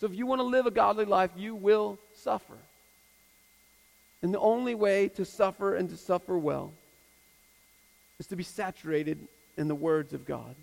So 0.00 0.06
if 0.06 0.14
you 0.14 0.26
want 0.26 0.40
to 0.40 0.44
live 0.44 0.66
a 0.66 0.70
godly 0.70 1.04
life, 1.04 1.30
you 1.36 1.54
will 1.54 1.98
suffer. 2.14 2.56
And 4.22 4.32
the 4.32 4.40
only 4.40 4.74
way 4.74 5.08
to 5.10 5.24
suffer 5.24 5.76
and 5.76 5.90
to 5.90 5.96
suffer 5.96 6.38
well 6.38 6.72
is 8.18 8.26
to 8.28 8.36
be 8.36 8.42
saturated 8.42 9.18
in 9.58 9.68
the 9.68 9.74
words 9.74 10.14
of 10.14 10.24
God. 10.24 10.54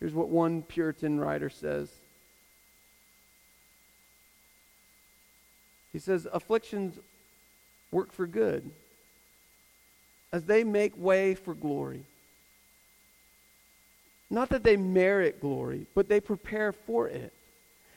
Here's 0.00 0.12
what 0.12 0.28
one 0.28 0.62
Puritan 0.62 1.20
writer 1.20 1.48
says 1.48 1.88
He 5.92 5.98
says, 5.98 6.26
Afflictions 6.32 6.98
work 7.90 8.12
for 8.12 8.26
good 8.26 8.70
as 10.32 10.44
they 10.44 10.64
make 10.64 10.96
way 10.96 11.34
for 11.34 11.54
glory. 11.54 12.04
Not 14.30 14.48
that 14.48 14.64
they 14.64 14.76
merit 14.76 15.40
glory, 15.40 15.86
but 15.94 16.08
they 16.08 16.20
prepare 16.20 16.72
for 16.72 17.06
it 17.06 17.32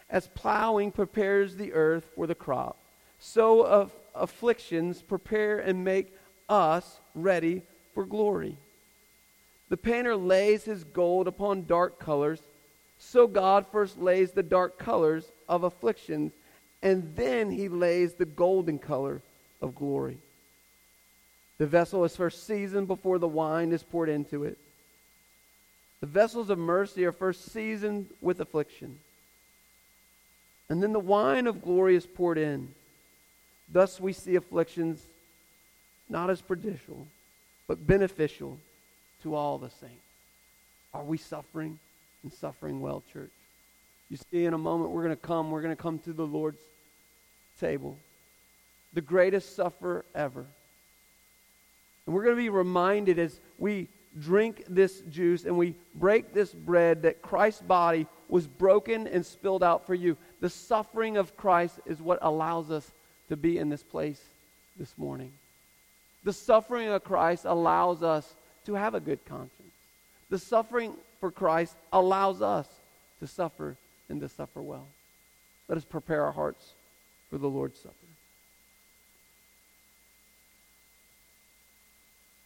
as 0.09 0.27
plowing 0.35 0.91
prepares 0.91 1.55
the 1.55 1.73
earth 1.73 2.05
for 2.13 2.27
the 2.27 2.35
crop, 2.35 2.77
so 3.19 3.65
of 3.65 3.91
afflictions 4.13 5.01
prepare 5.01 5.59
and 5.59 5.83
make 5.83 6.13
us 6.49 6.99
ready 7.15 7.63
for 7.93 8.05
glory. 8.05 8.57
The 9.69 9.77
painter 9.77 10.15
lays 10.15 10.65
his 10.65 10.83
gold 10.83 11.27
upon 11.27 11.65
dark 11.65 11.99
colors, 11.99 12.41
so 12.99 13.27
God 13.27 13.65
first 13.71 13.97
lays 13.97 14.31
the 14.31 14.43
dark 14.43 14.77
colors 14.77 15.31
of 15.49 15.63
afflictions, 15.63 16.33
and 16.83 17.15
then 17.15 17.49
he 17.49 17.67
lays 17.67 18.13
the 18.13 18.25
golden 18.25 18.77
color 18.77 19.21
of 19.61 19.73
glory. 19.73 20.19
The 21.57 21.67
vessel 21.67 22.03
is 22.03 22.15
first 22.15 22.45
seasoned 22.45 22.87
before 22.87 23.17
the 23.17 23.27
wine 23.27 23.71
is 23.71 23.83
poured 23.83 24.09
into 24.09 24.43
it. 24.43 24.57
The 26.01 26.07
vessels 26.07 26.49
of 26.49 26.57
mercy 26.57 27.05
are 27.05 27.11
first 27.11 27.51
seasoned 27.51 28.07
with 28.21 28.39
affliction. 28.41 28.99
And 30.69 30.83
then 30.83 30.93
the 30.93 30.99
wine 30.99 31.47
of 31.47 31.61
glory 31.61 31.95
is 31.95 32.05
poured 32.05 32.37
in. 32.37 32.73
Thus 33.71 33.99
we 33.99 34.13
see 34.13 34.35
afflictions 34.35 35.01
not 36.09 36.29
as 36.29 36.41
prejudicial, 36.41 37.07
but 37.67 37.87
beneficial 37.87 38.59
to 39.23 39.33
all 39.33 39.57
the 39.57 39.69
saints. 39.69 39.95
Are 40.93 41.03
we 41.03 41.17
suffering 41.17 41.79
and 42.23 42.31
suffering 42.31 42.81
well, 42.81 43.03
church? 43.11 43.31
You 44.09 44.17
see, 44.17 44.45
in 44.45 44.53
a 44.53 44.57
moment, 44.57 44.91
we're 44.91 45.03
going 45.03 45.15
to 45.15 45.21
come. 45.21 45.49
We're 45.49 45.61
going 45.61 45.75
to 45.75 45.81
come 45.81 45.99
to 45.99 46.13
the 46.13 46.27
Lord's 46.27 46.61
table, 47.59 47.97
the 48.93 49.01
greatest 49.01 49.55
sufferer 49.55 50.05
ever. 50.13 50.45
And 52.05 52.15
we're 52.15 52.23
going 52.23 52.35
to 52.35 52.41
be 52.41 52.49
reminded 52.49 53.19
as 53.19 53.39
we 53.57 53.87
drink 54.19 54.63
this 54.69 55.01
juice 55.09 55.45
and 55.45 55.57
we 55.57 55.75
break 55.93 56.33
this 56.33 56.53
bread 56.53 57.01
that 57.03 57.21
Christ's 57.21 57.61
body 57.61 58.07
was 58.29 58.47
broken 58.47 59.07
and 59.07 59.25
spilled 59.25 59.63
out 59.63 59.85
for 59.85 59.93
you. 59.93 60.17
The 60.39 60.49
suffering 60.49 61.17
of 61.17 61.35
Christ 61.35 61.79
is 61.85 62.01
what 62.01 62.19
allows 62.21 62.71
us 62.71 62.89
to 63.29 63.35
be 63.35 63.57
in 63.57 63.69
this 63.69 63.83
place 63.83 64.21
this 64.77 64.93
morning. 64.97 65.31
The 66.23 66.33
suffering 66.33 66.89
of 66.89 67.03
Christ 67.03 67.45
allows 67.45 68.03
us 68.03 68.35
to 68.65 68.73
have 68.73 68.95
a 68.95 68.99
good 68.99 69.23
conscience. 69.25 69.51
The 70.29 70.39
suffering 70.39 70.93
for 71.19 71.31
Christ 71.31 71.75
allows 71.93 72.41
us 72.41 72.67
to 73.19 73.27
suffer 73.27 73.75
and 74.09 74.19
to 74.21 74.29
suffer 74.29 74.61
well. 74.61 74.87
Let 75.67 75.77
us 75.77 75.85
prepare 75.85 76.23
our 76.23 76.31
hearts 76.31 76.73
for 77.29 77.37
the 77.37 77.47
Lord's 77.47 77.79
Supper. 77.79 78.04